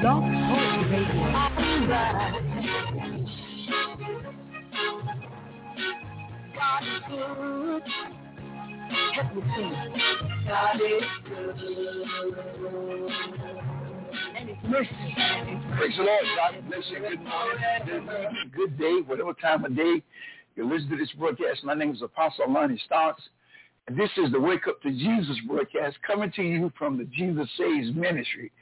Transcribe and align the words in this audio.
Blog 0.00 0.22
Talk 0.22 0.90
Radio. 0.90 1.30
Good. 14.70 14.88
Praise 15.76 15.96
the 15.96 16.02
Lord. 16.02 16.24
God 16.36 16.54
bless 16.68 16.84
you. 16.90 16.98
Good 17.00 17.22
morning, 17.22 18.50
good 18.54 18.78
day, 18.78 19.00
whatever 19.06 19.32
time 19.34 19.64
of 19.64 19.76
day 19.76 20.02
you 20.56 20.68
listen 20.70 20.88
to 20.90 20.96
this 20.96 21.10
broadcast. 21.18 21.64
My 21.64 21.74
name 21.74 21.92
is 21.92 22.02
Apostle 22.02 22.50
Lonnie 22.50 22.80
Stocks. 22.86 23.22
This 23.88 24.10
is 24.18 24.30
the 24.30 24.40
Wake 24.40 24.68
Up 24.68 24.80
to 24.82 24.90
Jesus 24.90 25.36
broadcast 25.48 25.96
coming 26.06 26.30
to 26.36 26.42
you 26.42 26.72
from 26.78 26.96
the 26.96 27.04
Jesus 27.04 27.48
Saves 27.58 27.92
Ministry, 27.94 28.52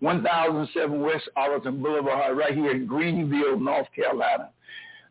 1007 0.00 1.00
West 1.00 1.28
Arlington 1.36 1.80
Boulevard, 1.80 2.36
right 2.36 2.54
here 2.54 2.72
in 2.72 2.86
Greenville, 2.86 3.60
North 3.60 3.86
Carolina. 3.94 4.50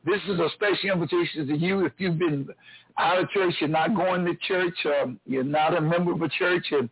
This 0.06 0.20
is 0.28 0.40
a 0.40 0.50
special 0.56 0.90
invitation 0.92 1.48
to 1.48 1.56
you 1.56 1.86
if 1.86 1.94
you've 2.00 2.20
been 2.20 2.50
out 2.98 3.20
of 3.20 3.30
church, 3.30 3.54
you're 3.60 3.70
not 3.70 3.96
going 3.96 4.26
to 4.26 4.36
church, 4.48 4.76
um, 5.02 5.20
you're 5.26 5.44
not 5.44 5.78
a 5.78 5.82
member 5.82 6.12
of 6.12 6.22
a 6.22 6.30
church, 6.30 6.66
and, 6.72 6.90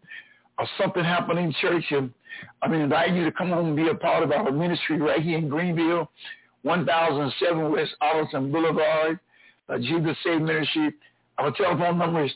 or 0.57 0.67
something 0.79 1.03
happened 1.03 1.39
in 1.39 1.53
church, 1.59 1.83
and 1.91 2.13
I 2.61 2.69
mean, 2.69 2.81
invite 2.81 3.13
you 3.13 3.25
to 3.25 3.31
come 3.31 3.49
home 3.49 3.67
and 3.67 3.75
be 3.75 3.89
a 3.89 3.95
part 3.95 4.23
of 4.23 4.31
our 4.31 4.51
ministry 4.51 4.97
right 4.99 5.21
here 5.21 5.37
in 5.37 5.49
Greenville, 5.49 6.09
1007 6.61 7.71
West 7.71 7.91
Arlington 7.99 8.51
Boulevard, 8.51 9.19
uh, 9.67 9.77
Jesus 9.77 10.15
Save 10.23 10.41
Ministry. 10.41 10.93
Our 11.39 11.51
telephone 11.51 11.97
number 11.97 12.25
is 12.25 12.31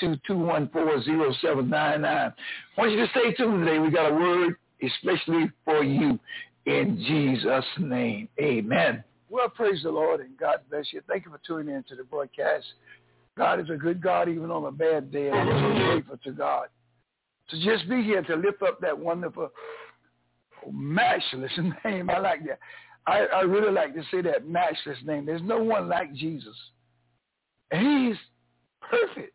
252-214-0799. 0.00 2.04
I 2.04 2.32
want 2.78 2.92
you 2.92 2.98
to 2.98 3.06
stay 3.10 3.34
tuned 3.34 3.66
today. 3.66 3.78
We 3.78 3.90
got 3.90 4.10
a 4.10 4.14
word 4.14 4.56
especially 4.82 5.50
for 5.64 5.84
you 5.84 6.18
in 6.66 6.96
Jesus' 7.06 7.64
name. 7.78 8.28
Amen. 8.40 9.04
Well, 9.28 9.50
praise 9.50 9.82
the 9.82 9.90
Lord 9.90 10.20
and 10.20 10.36
God 10.38 10.60
bless 10.70 10.86
you. 10.92 11.02
Thank 11.06 11.26
you 11.26 11.30
for 11.30 11.40
tuning 11.46 11.74
in 11.74 11.82
to 11.84 11.94
the 11.94 12.04
broadcast. 12.04 12.64
God 13.36 13.60
is 13.60 13.68
a 13.70 13.76
good 13.76 14.02
God 14.02 14.28
even 14.28 14.50
on 14.50 14.64
a 14.64 14.72
bad 14.72 15.12
day, 15.12 15.30
we're 15.30 15.60
so 15.60 15.74
grateful 15.86 16.18
to 16.24 16.32
God. 16.32 16.68
To 17.50 17.62
just 17.62 17.88
be 17.88 18.02
here 18.02 18.22
to 18.22 18.36
lift 18.36 18.62
up 18.62 18.80
that 18.80 18.98
wonderful, 18.98 19.50
matchless 20.70 21.52
name. 21.84 22.08
I 22.08 22.18
like 22.18 22.46
that. 22.46 22.58
I, 23.06 23.26
I 23.26 23.40
really 23.42 23.72
like 23.72 23.94
to 23.94 24.02
say 24.10 24.22
that 24.22 24.48
matchless 24.48 24.98
name. 25.04 25.26
There's 25.26 25.42
no 25.42 25.62
one 25.62 25.88
like 25.88 26.14
Jesus. 26.14 26.56
And 27.72 28.08
he's 28.08 28.16
perfect. 28.88 29.34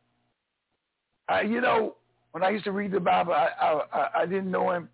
I, 1.30 1.42
you 1.42 1.62
know, 1.62 1.96
when 2.32 2.44
I 2.44 2.50
used 2.50 2.66
to 2.66 2.72
read 2.72 2.92
the 2.92 3.00
Bible, 3.00 3.34
I, 3.34 3.50
I, 3.60 4.08
I 4.22 4.26
didn't 4.26 4.52
know 4.52 4.72
him. 4.72 4.90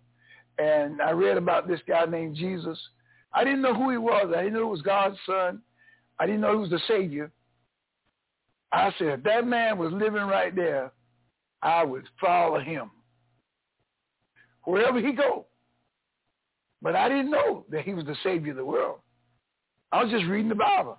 And 0.58 1.02
I 1.02 1.10
read 1.10 1.36
about 1.36 1.66
this 1.66 1.80
guy 1.86 2.04
named 2.06 2.36
Jesus. 2.36 2.78
I 3.32 3.44
didn't 3.44 3.62
know 3.62 3.74
who 3.74 3.90
he 3.90 3.96
was. 3.96 4.32
I 4.34 4.42
didn't 4.42 4.54
know 4.54 4.66
he 4.66 4.70
was 4.70 4.82
God's 4.82 5.16
son. 5.26 5.60
I 6.18 6.26
didn't 6.26 6.40
know 6.40 6.52
he 6.52 6.58
was 6.58 6.70
the 6.70 6.80
Savior. 6.86 7.30
I 8.72 8.92
said, 8.98 9.08
if 9.08 9.22
that 9.24 9.46
man 9.46 9.78
was 9.78 9.92
living 9.92 10.22
right 10.22 10.54
there, 10.54 10.92
I 11.62 11.84
would 11.84 12.04
follow 12.20 12.60
him. 12.60 12.90
Wherever 14.64 15.00
he 15.00 15.12
go. 15.12 15.46
But 16.82 16.94
I 16.96 17.08
didn't 17.08 17.30
know 17.30 17.64
that 17.70 17.82
he 17.82 17.94
was 17.94 18.04
the 18.04 18.16
Savior 18.22 18.52
of 18.52 18.58
the 18.58 18.64
world. 18.64 18.98
I 19.90 20.02
was 20.02 20.12
just 20.12 20.26
reading 20.26 20.48
the 20.48 20.54
Bible. 20.54 20.98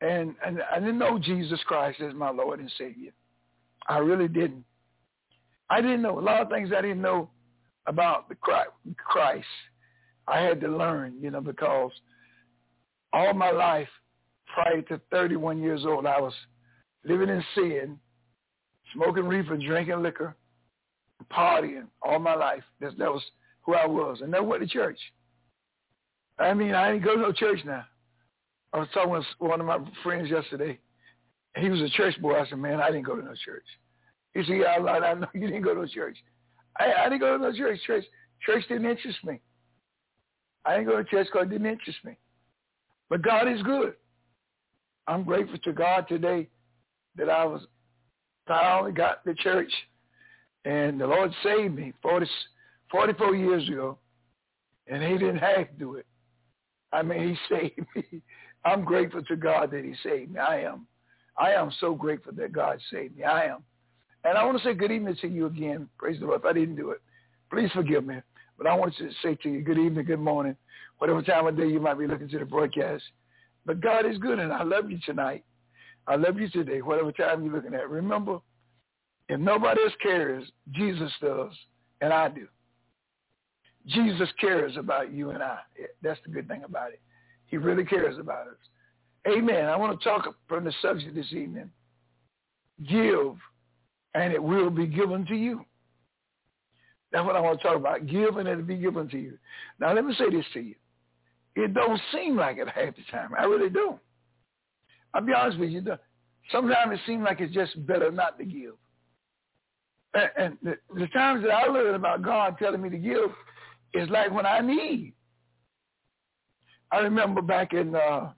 And, 0.00 0.34
and 0.44 0.62
I 0.70 0.78
didn't 0.78 0.98
know 0.98 1.18
Jesus 1.18 1.60
Christ 1.66 2.00
as 2.00 2.14
my 2.14 2.30
Lord 2.30 2.60
and 2.60 2.70
Savior. 2.76 3.12
I 3.88 3.98
really 3.98 4.28
didn't. 4.28 4.64
I 5.70 5.80
didn't 5.80 6.02
know. 6.02 6.18
A 6.18 6.20
lot 6.20 6.42
of 6.42 6.48
things 6.48 6.70
I 6.76 6.82
didn't 6.82 7.00
know 7.00 7.30
about 7.86 8.28
the 8.28 8.34
Christ. 8.34 9.46
I 10.28 10.40
had 10.40 10.60
to 10.60 10.68
learn, 10.68 11.14
you 11.20 11.30
know, 11.30 11.40
because 11.40 11.92
all 13.12 13.32
my 13.32 13.50
life, 13.50 13.88
prior 14.52 14.82
to 14.82 15.00
31 15.10 15.60
years 15.60 15.84
old, 15.86 16.06
I 16.06 16.20
was 16.20 16.34
living 17.04 17.28
in 17.28 17.42
sin, 17.54 17.98
smoking 18.92 19.24
reefer, 19.24 19.56
drinking 19.56 20.02
liquor, 20.02 20.34
partying 21.32 21.86
all 22.02 22.18
my 22.18 22.34
life. 22.34 22.62
That, 22.80 22.98
that 22.98 23.12
was 23.12 23.22
who 23.62 23.74
I 23.74 23.86
was. 23.86 24.18
And 24.20 24.30
never 24.30 24.44
went 24.44 24.62
to 24.62 24.68
church. 24.68 24.98
I 26.38 26.52
mean, 26.54 26.74
I 26.74 26.92
didn't 26.92 27.04
go 27.04 27.16
to 27.16 27.22
no 27.22 27.32
church 27.32 27.60
now. 27.64 27.84
I 28.76 28.80
was 28.80 28.88
talking 28.92 29.10
with 29.10 29.24
one 29.38 29.58
of 29.58 29.66
my 29.66 29.78
friends 30.02 30.28
yesterday. 30.28 30.78
He 31.56 31.70
was 31.70 31.80
a 31.80 31.88
church 31.88 32.20
boy. 32.20 32.38
I 32.38 32.46
said, 32.46 32.58
man, 32.58 32.78
I 32.78 32.90
didn't 32.90 33.06
go 33.06 33.16
to 33.16 33.24
no 33.24 33.32
church. 33.42 33.64
He 34.34 34.42
said, 34.44 34.58
yeah, 34.58 34.66
I 34.66 34.78
lied. 34.78 35.02
I 35.02 35.14
know 35.14 35.28
you 35.34 35.46
didn't 35.46 35.62
go 35.62 35.74
to 35.74 35.88
church. 35.88 36.18
I, 36.78 36.92
I 36.92 37.04
didn't 37.04 37.20
go 37.20 37.38
to 37.38 37.42
no 37.42 37.56
church. 37.56 37.80
Church, 37.86 38.04
church 38.44 38.64
didn't 38.68 38.84
interest 38.84 39.16
me. 39.24 39.40
I 40.66 40.76
didn't 40.76 40.88
go 40.88 40.98
to 40.98 41.04
church 41.04 41.26
because 41.32 41.46
it 41.46 41.50
didn't 41.52 41.68
interest 41.68 41.98
me. 42.04 42.18
But 43.08 43.22
God 43.22 43.48
is 43.48 43.62
good. 43.62 43.94
I'm 45.06 45.22
grateful 45.22 45.56
to 45.56 45.72
God 45.72 46.06
today 46.06 46.46
that 47.16 47.30
I 47.30 47.46
was, 47.46 47.62
only 48.50 48.92
got 48.92 49.24
to 49.24 49.34
church 49.36 49.72
and 50.66 51.00
the 51.00 51.06
Lord 51.06 51.32
saved 51.42 51.74
me 51.74 51.94
40, 52.02 52.26
44 52.90 53.34
years 53.34 53.66
ago 53.68 53.98
and 54.86 55.02
he 55.02 55.16
didn't 55.16 55.38
have 55.38 55.68
to 55.68 55.74
do 55.78 55.94
it. 55.94 56.06
I 56.92 57.02
mean, 57.02 57.30
he 57.30 57.36
saved 57.56 57.86
me. 57.96 58.22
I'm 58.66 58.84
grateful 58.84 59.22
to 59.22 59.36
God 59.36 59.70
that 59.70 59.84
he 59.84 59.94
saved 60.02 60.32
me. 60.32 60.40
I 60.40 60.62
am. 60.62 60.86
I 61.38 61.52
am 61.52 61.70
so 61.80 61.94
grateful 61.94 62.32
that 62.32 62.52
God 62.52 62.80
saved 62.90 63.16
me. 63.16 63.22
I 63.22 63.44
am. 63.44 63.62
And 64.24 64.36
I 64.36 64.44
want 64.44 64.58
to 64.58 64.64
say 64.64 64.74
good 64.74 64.90
evening 64.90 65.16
to 65.20 65.28
you 65.28 65.46
again. 65.46 65.88
Praise 65.98 66.18
the 66.18 66.26
Lord. 66.26 66.40
If 66.40 66.46
I 66.46 66.52
didn't 66.52 66.74
do 66.74 66.90
it, 66.90 67.00
please 67.50 67.70
forgive 67.72 68.04
me. 68.04 68.16
But 68.58 68.66
I 68.66 68.74
want 68.74 68.96
to 68.96 69.08
say 69.22 69.36
to 69.36 69.48
you 69.48 69.60
good 69.62 69.78
evening, 69.78 70.04
good 70.04 70.18
morning, 70.18 70.56
whatever 70.98 71.22
time 71.22 71.46
of 71.46 71.56
day 71.56 71.68
you 71.68 71.78
might 71.78 71.98
be 71.98 72.08
looking 72.08 72.28
to 72.28 72.38
the 72.40 72.44
broadcast. 72.44 73.04
But 73.64 73.80
God 73.80 74.04
is 74.04 74.18
good, 74.18 74.40
and 74.40 74.52
I 74.52 74.64
love 74.64 74.90
you 74.90 74.98
tonight. 75.06 75.44
I 76.08 76.16
love 76.16 76.40
you 76.40 76.48
today, 76.48 76.82
whatever 76.82 77.12
time 77.12 77.44
you're 77.44 77.54
looking 77.54 77.74
at. 77.74 77.88
Remember, 77.88 78.40
if 79.28 79.38
nobody 79.38 79.80
else 79.82 79.92
cares, 80.02 80.44
Jesus 80.72 81.12
does, 81.20 81.52
and 82.00 82.12
I 82.12 82.28
do. 82.28 82.48
Jesus 83.86 84.28
cares 84.40 84.76
about 84.76 85.12
you 85.12 85.30
and 85.30 85.42
I. 85.42 85.58
That's 86.02 86.20
the 86.24 86.32
good 86.32 86.48
thing 86.48 86.64
about 86.64 86.92
it. 86.92 87.00
He 87.46 87.56
really 87.56 87.84
cares 87.84 88.18
about 88.18 88.48
us. 88.48 88.56
Amen. 89.28 89.66
I 89.66 89.76
want 89.76 89.98
to 89.98 90.04
talk 90.04 90.34
from 90.48 90.64
the 90.64 90.72
subject 90.82 91.14
this 91.14 91.32
evening. 91.32 91.70
Give, 92.88 93.34
and 94.14 94.32
it 94.32 94.42
will 94.42 94.70
be 94.70 94.86
given 94.86 95.26
to 95.26 95.34
you. 95.34 95.64
That's 97.12 97.24
what 97.24 97.36
I 97.36 97.40
want 97.40 97.60
to 97.60 97.66
talk 97.66 97.76
about. 97.76 98.06
Give, 98.06 98.36
and 98.36 98.48
it'll 98.48 98.62
be 98.62 98.76
given 98.76 99.08
to 99.08 99.18
you. 99.18 99.38
Now, 99.80 99.94
let 99.94 100.04
me 100.04 100.14
say 100.18 100.30
this 100.30 100.44
to 100.54 100.60
you. 100.60 100.74
It 101.54 101.72
don't 101.72 102.00
seem 102.12 102.36
like 102.36 102.58
it 102.58 102.68
half 102.68 102.94
the 102.94 103.02
time. 103.10 103.30
I 103.38 103.44
really 103.44 103.70
don't. 103.70 103.98
I'll 105.14 105.22
be 105.22 105.32
honest 105.32 105.58
with 105.58 105.70
you. 105.70 105.82
Sometimes 106.52 106.92
it 106.92 107.00
seems 107.06 107.24
like 107.24 107.40
it's 107.40 107.54
just 107.54 107.86
better 107.86 108.10
not 108.10 108.38
to 108.38 108.44
give. 108.44 108.74
And, 110.14 110.30
and 110.36 110.58
the, 110.62 110.76
the 110.94 111.06
times 111.08 111.42
that 111.42 111.50
I 111.50 111.66
learn 111.66 111.94
about 111.94 112.22
God 112.22 112.56
telling 112.58 112.82
me 112.82 112.90
to 112.90 112.98
give 112.98 113.30
is 113.94 114.08
like 114.10 114.30
when 114.32 114.46
I 114.46 114.60
need. 114.60 115.14
I 116.92 116.98
remember 116.98 117.42
back 117.42 117.72
in 117.72 117.94
uh, 117.94 118.32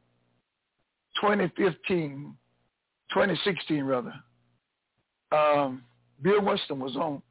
2015, 1.20 2.34
2016 3.12 3.84
rather, 3.84 4.14
um, 5.32 5.82
Bill 6.22 6.42
Winston 6.42 6.80
was 6.80 6.96
on 6.96 7.22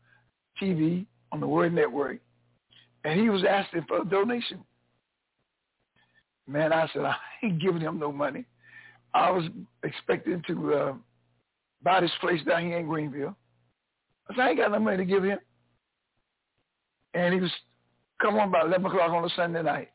TV 0.62 1.06
on 1.32 1.40
the 1.40 1.48
Word 1.48 1.74
Network, 1.74 2.20
and 3.04 3.20
he 3.20 3.30
was 3.30 3.44
asking 3.48 3.86
for 3.88 4.02
a 4.02 4.06
donation. 4.06 4.60
Man, 6.48 6.72
I 6.72 6.88
said, 6.94 7.04
I 7.04 7.16
ain't 7.44 7.62
giving 7.62 7.82
him 7.82 8.00
no 8.00 8.12
money. 8.12 8.46
I 9.14 9.32
was 9.32 9.46
expecting 9.84 10.44
to 10.48 10.74
uh, 10.74 10.94
buy 11.82 12.02
this 12.02 12.12
place 12.22 12.42
down 12.44 12.66
here 12.66 12.78
in 12.78 12.88
Greenville. 12.88 13.36
I 14.30 14.34
said, 14.34 14.42
I 14.42 14.50
ain't 14.50 14.60
got 14.60 14.72
no 14.72 14.80
money 14.80 14.98
to 14.98 15.06
give 15.06 15.24
him. 15.24 15.40
And 17.14 17.34
he 17.34 17.42
was 17.42 17.52
come 18.22 18.36
on 18.36 18.50
about 18.50 18.68
11 18.68 18.86
o'clock 18.86 19.12
on 19.12 19.26
a 19.26 19.30
Sunday 19.30 19.64
night. 19.64 19.90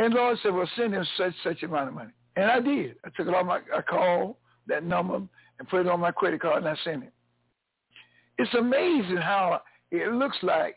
And 0.00 0.14
Lord 0.14 0.38
said, 0.42 0.54
well, 0.54 0.68
send 0.76 0.94
him 0.94 1.06
such, 1.18 1.34
such 1.44 1.62
amount 1.62 1.88
of 1.88 1.94
money. 1.94 2.12
And 2.34 2.50
I 2.50 2.58
did. 2.58 2.96
I 3.04 3.10
took 3.14 3.28
it 3.28 3.34
on 3.34 3.46
my, 3.46 3.60
I 3.76 3.82
called 3.82 4.36
that 4.66 4.82
number 4.82 5.16
and 5.16 5.68
put 5.68 5.80
it 5.80 5.88
on 5.88 6.00
my 6.00 6.10
credit 6.10 6.40
card 6.40 6.64
and 6.64 6.68
I 6.68 6.74
sent 6.82 7.04
it. 7.04 7.12
It's 8.38 8.54
amazing 8.54 9.18
how 9.18 9.60
it 9.90 10.10
looks 10.14 10.38
like 10.42 10.76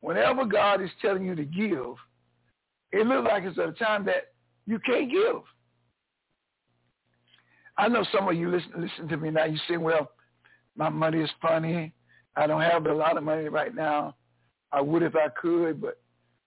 whenever 0.00 0.44
God 0.44 0.82
is 0.82 0.90
telling 1.00 1.24
you 1.24 1.36
to 1.36 1.44
give, 1.44 1.94
it 2.90 3.06
looks 3.06 3.28
like 3.28 3.44
it's 3.44 3.58
at 3.60 3.68
a 3.68 3.72
time 3.72 4.04
that 4.06 4.32
you 4.66 4.80
can't 4.80 5.08
give. 5.08 5.42
I 7.78 7.86
know 7.86 8.04
some 8.10 8.28
of 8.28 8.34
you 8.34 8.50
listen, 8.50 8.72
listen 8.76 9.06
to 9.06 9.16
me 9.18 9.30
now. 9.30 9.44
You 9.44 9.58
say, 9.68 9.76
well, 9.76 10.10
my 10.74 10.88
money 10.88 11.20
is 11.20 11.30
funny. 11.40 11.92
I 12.34 12.48
don't 12.48 12.62
have 12.62 12.86
a 12.86 12.92
lot 12.92 13.16
of 13.16 13.22
money 13.22 13.48
right 13.48 13.72
now. 13.72 14.16
I 14.72 14.80
would 14.80 15.04
if 15.04 15.14
I 15.14 15.28
could, 15.40 15.80
but 15.80 16.00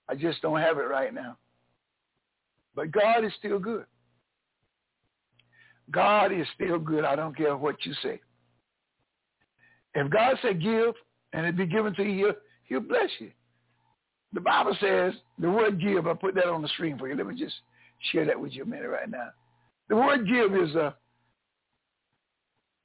I 0.09 0.15
just 0.15 0.41
don't 0.41 0.59
have 0.59 0.77
it 0.77 0.81
right 0.81 1.13
now. 1.13 1.37
But 2.75 2.91
God 2.91 3.25
is 3.25 3.31
still 3.39 3.59
good. 3.59 3.85
God 5.91 6.31
is 6.31 6.45
still 6.55 6.77
good. 6.79 7.03
I 7.03 7.15
don't 7.15 7.35
care 7.35 7.55
what 7.57 7.75
you 7.85 7.93
say. 8.03 8.21
If 9.95 10.09
God 10.11 10.37
said 10.41 10.61
give 10.61 10.93
and 11.33 11.45
it 11.45 11.57
be 11.57 11.65
given 11.65 11.95
to 11.95 12.03
you, 12.03 12.33
he'll 12.65 12.79
bless 12.79 13.09
you. 13.19 13.31
The 14.33 14.41
Bible 14.41 14.77
says 14.79 15.13
the 15.39 15.49
word 15.49 15.81
give, 15.81 16.05
I 16.05 16.13
put 16.13 16.35
that 16.35 16.47
on 16.47 16.61
the 16.61 16.67
screen 16.69 16.97
for 16.97 17.07
you. 17.07 17.15
Let 17.15 17.25
me 17.25 17.35
just 17.35 17.55
share 18.11 18.25
that 18.25 18.39
with 18.39 18.53
you 18.53 18.63
a 18.63 18.65
minute 18.65 18.89
right 18.89 19.09
now. 19.09 19.29
The 19.89 19.95
word 19.95 20.27
give 20.27 20.55
is 20.55 20.75
a, 20.75 20.81
uh, 20.81 20.91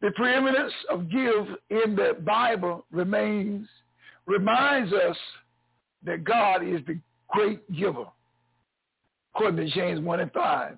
the 0.01 0.11
preeminence 0.17 0.73
of 0.91 1.11
give 1.11 1.47
in 1.71 1.97
the 1.97 2.17
Bible 2.27 2.85
remains, 2.91 3.67
reminds 4.27 4.93
us 4.93 5.17
that 6.05 6.25
God 6.25 6.63
is 6.63 6.81
the 6.87 6.99
great 7.29 7.71
giver, 7.75 8.05
according 9.35 9.65
to 9.65 9.73
James 9.73 10.01
1 10.01 10.21
and 10.21 10.33
5. 10.33 10.77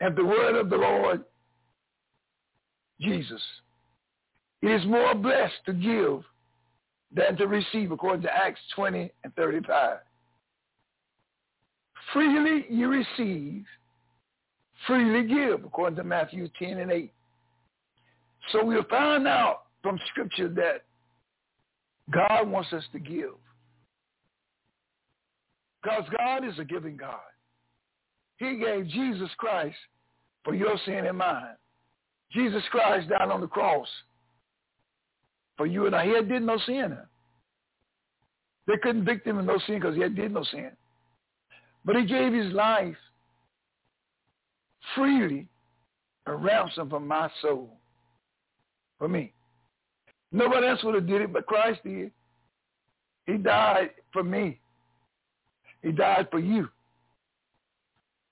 And 0.00 0.16
the 0.16 0.24
word 0.24 0.56
of 0.56 0.70
the 0.70 0.76
Lord 0.76 1.24
Jesus, 3.00 3.42
it 4.62 4.68
is 4.68 4.84
more 4.86 5.14
blessed 5.14 5.54
to 5.66 5.72
give 5.72 6.22
than 7.14 7.36
to 7.36 7.46
receive, 7.46 7.90
according 7.90 8.22
to 8.22 8.34
Acts 8.34 8.60
20 8.74 9.10
and 9.24 9.34
35. 9.34 9.98
Freely 12.12 12.64
you 12.70 12.88
receive, 12.88 13.64
freely 14.86 15.26
give, 15.28 15.64
according 15.64 15.96
to 15.96 16.04
Matthew 16.04 16.48
10 16.58 16.78
and 16.78 16.90
8. 16.90 17.12
So 18.52 18.64
we'll 18.64 18.84
find 18.84 19.26
out 19.26 19.64
from 19.82 19.98
Scripture 20.08 20.48
that 20.48 20.84
God 22.10 22.48
wants 22.48 22.72
us 22.72 22.84
to 22.92 22.98
give. 22.98 23.34
Because 25.88 26.04
God 26.18 26.44
is 26.46 26.58
a 26.58 26.64
giving 26.64 26.96
God. 26.96 27.14
He 28.36 28.58
gave 28.58 28.88
Jesus 28.88 29.30
Christ 29.38 29.76
for 30.44 30.54
your 30.54 30.78
sin 30.84 31.06
and 31.06 31.16
mine. 31.16 31.56
Jesus 32.30 32.62
Christ 32.70 33.08
died 33.08 33.30
on 33.30 33.40
the 33.40 33.46
cross 33.46 33.88
for 35.56 35.66
you 35.66 35.86
and 35.86 35.96
I. 35.96 36.04
He 36.04 36.14
had 36.14 36.28
did 36.28 36.42
no 36.42 36.58
sin. 36.66 36.96
They 38.66 38.74
couldn't 38.82 39.06
convict 39.06 39.26
him 39.26 39.38
of 39.38 39.46
no 39.46 39.58
sin 39.66 39.76
because 39.76 39.94
he 39.94 40.02
had 40.02 40.14
did 40.14 40.32
no 40.32 40.44
sin. 40.44 40.70
But 41.86 41.96
he 41.96 42.04
gave 42.04 42.34
his 42.34 42.52
life 42.52 42.96
freely 44.94 45.48
a 46.26 46.34
ransom 46.34 46.90
for 46.90 47.00
my 47.00 47.30
soul, 47.40 47.70
for 48.98 49.08
me. 49.08 49.32
Nobody 50.32 50.66
else 50.66 50.84
would 50.84 50.96
have 50.96 51.06
did 51.06 51.22
it, 51.22 51.32
but 51.32 51.46
Christ 51.46 51.80
did. 51.82 52.12
He 53.26 53.38
died 53.38 53.90
for 54.12 54.22
me. 54.22 54.60
He 55.82 55.92
died 55.92 56.28
for 56.30 56.38
you. 56.38 56.68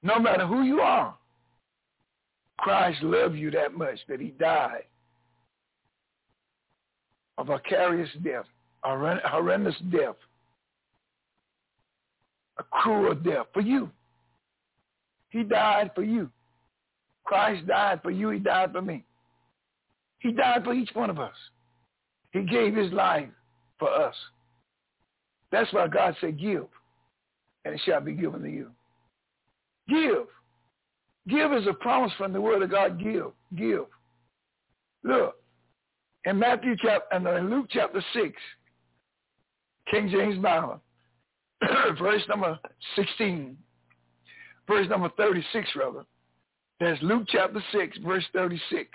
No 0.02 0.18
matter 0.18 0.46
who 0.46 0.62
you 0.62 0.80
are, 0.80 1.16
Christ 2.58 3.02
loved 3.02 3.36
you 3.36 3.50
that 3.52 3.74
much 3.74 3.98
that 4.08 4.20
he 4.20 4.28
died 4.28 4.84
a 7.38 7.44
vicarious 7.44 8.08
death, 8.24 8.46
a 8.84 9.18
horrendous 9.28 9.76
death, 9.92 10.16
a 12.58 12.62
cruel 12.70 13.14
death 13.14 13.46
for 13.52 13.60
you. 13.60 13.90
He 15.30 15.42
died 15.42 15.90
for 15.94 16.02
you. 16.02 16.30
Christ 17.24 17.66
died 17.66 18.00
for 18.02 18.10
you. 18.10 18.30
He 18.30 18.38
died 18.38 18.72
for 18.72 18.80
me. 18.80 19.04
He 20.20 20.32
died 20.32 20.64
for 20.64 20.72
each 20.72 20.90
one 20.94 21.10
of 21.10 21.18
us. 21.18 21.34
He 22.32 22.42
gave 22.42 22.74
his 22.74 22.92
life 22.92 23.28
for 23.78 23.90
us. 23.90 24.14
That's 25.52 25.72
why 25.72 25.88
God 25.88 26.16
said, 26.20 26.40
give, 26.40 26.66
and 27.66 27.74
it 27.74 27.80
shall 27.84 28.00
be 28.00 28.12
given 28.12 28.42
to 28.42 28.48
you. 28.48 28.70
Give. 29.88 30.26
Give 31.28 31.52
is 31.52 31.66
a 31.68 31.74
promise 31.74 32.12
from 32.16 32.32
the 32.32 32.40
word 32.40 32.62
of 32.62 32.70
God. 32.70 33.02
Give. 33.02 33.32
Give. 33.56 33.86
Look, 35.02 35.34
in 36.24 36.38
Matthew 36.38 36.76
chapter, 36.80 37.06
and 37.12 37.26
in 37.26 37.50
Luke 37.50 37.66
chapter 37.70 38.02
6, 38.14 38.32
King 39.90 40.08
James 40.10 40.38
Bible, 40.38 40.80
verse 41.98 42.22
number 42.28 42.56
16, 42.94 43.56
verse 44.68 44.88
number 44.88 45.10
36 45.16 45.68
rather. 45.74 46.04
That's 46.78 47.02
Luke 47.02 47.24
chapter 47.28 47.62
6, 47.72 47.98
verse 47.98 48.24
36. 48.32 48.88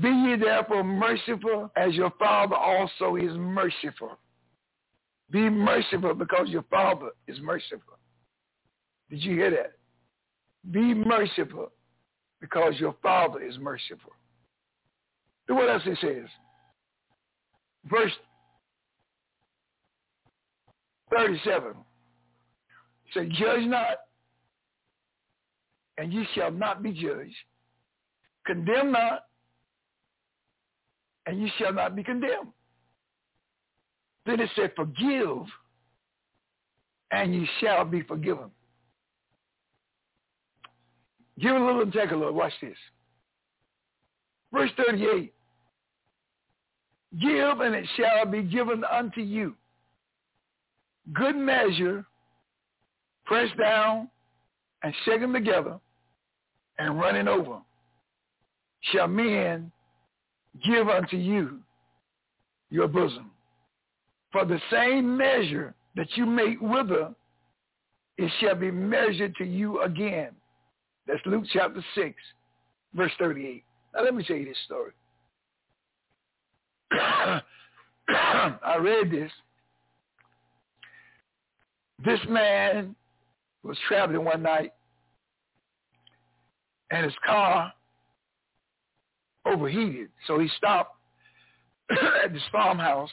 Be 0.00 0.08
ye 0.08 0.36
therefore 0.36 0.82
merciful 0.82 1.70
as 1.76 1.94
your 1.94 2.12
Father 2.18 2.56
also 2.56 3.16
is 3.16 3.32
merciful. 3.36 4.18
Be 5.32 5.48
merciful 5.48 6.14
because 6.14 6.48
your 6.50 6.64
Father 6.70 7.08
is 7.26 7.38
merciful. 7.40 7.98
Did 9.10 9.22
you 9.22 9.34
hear 9.34 9.50
that? 9.50 9.72
Be 10.70 10.94
merciful 10.94 11.72
because 12.40 12.74
your 12.78 12.94
Father 13.02 13.40
is 13.40 13.58
merciful. 13.58 14.12
Look 15.48 15.58
what 15.58 15.70
else 15.70 15.82
he 15.84 15.94
says. 16.00 16.28
Verse 17.86 18.12
37. 21.10 21.74
Say, 23.14 23.28
judge 23.28 23.64
not, 23.64 23.96
and 25.98 26.12
ye 26.12 26.26
shall 26.34 26.50
not 26.50 26.82
be 26.82 26.92
judged. 26.92 27.34
Condemn 28.46 28.92
not, 28.92 29.24
and 31.26 31.40
ye 31.40 31.50
shall 31.58 31.72
not 31.72 31.96
be 31.96 32.02
condemned. 32.02 32.48
Then 34.24 34.40
it 34.40 34.50
said, 34.54 34.72
forgive, 34.76 35.46
and 37.10 37.34
ye 37.34 37.48
shall 37.60 37.84
be 37.84 38.02
forgiven. 38.02 38.50
Give 41.40 41.56
a 41.56 41.58
little 41.58 41.82
and 41.82 41.92
take 41.92 42.10
a 42.10 42.16
little. 42.16 42.32
Watch 42.32 42.52
this. 42.60 42.76
Verse 44.52 44.70
38. 44.76 45.32
Give 47.20 47.60
and 47.60 47.74
it 47.74 47.86
shall 47.96 48.26
be 48.26 48.42
given 48.42 48.84
unto 48.84 49.20
you. 49.20 49.54
Good 51.12 51.36
measure, 51.36 52.04
pressed 53.26 53.58
down 53.58 54.08
and 54.82 54.94
shaken 55.04 55.32
together 55.32 55.80
and 56.78 56.98
running 56.98 57.28
over, 57.28 57.58
shall 58.92 59.08
men 59.08 59.72
give 60.64 60.88
unto 60.88 61.16
you 61.16 61.58
your 62.70 62.88
bosom. 62.88 63.31
For 64.32 64.44
the 64.44 64.60
same 64.70 65.16
measure 65.16 65.74
that 65.94 66.08
you 66.16 66.26
make 66.26 66.60
with 66.60 66.88
her, 66.88 67.14
it 68.18 68.30
shall 68.40 68.54
be 68.54 68.70
measured 68.70 69.36
to 69.36 69.44
you 69.44 69.82
again. 69.82 70.30
That's 71.06 71.20
Luke 71.26 71.44
chapter 71.52 71.84
6, 71.94 72.14
verse 72.94 73.12
38. 73.18 73.62
Now 73.94 74.04
let 74.04 74.14
me 74.14 74.24
tell 74.24 74.36
you 74.36 74.46
this 74.46 74.56
story. 74.64 74.92
I 78.08 78.76
read 78.80 79.10
this. 79.10 79.30
This 82.04 82.20
man 82.28 82.94
was 83.62 83.76
traveling 83.86 84.24
one 84.24 84.42
night 84.42 84.72
and 86.90 87.04
his 87.04 87.14
car 87.24 87.72
overheated. 89.46 90.08
So 90.26 90.38
he 90.38 90.48
stopped 90.56 90.96
at 92.24 92.32
this 92.32 92.42
farmhouse. 92.50 93.10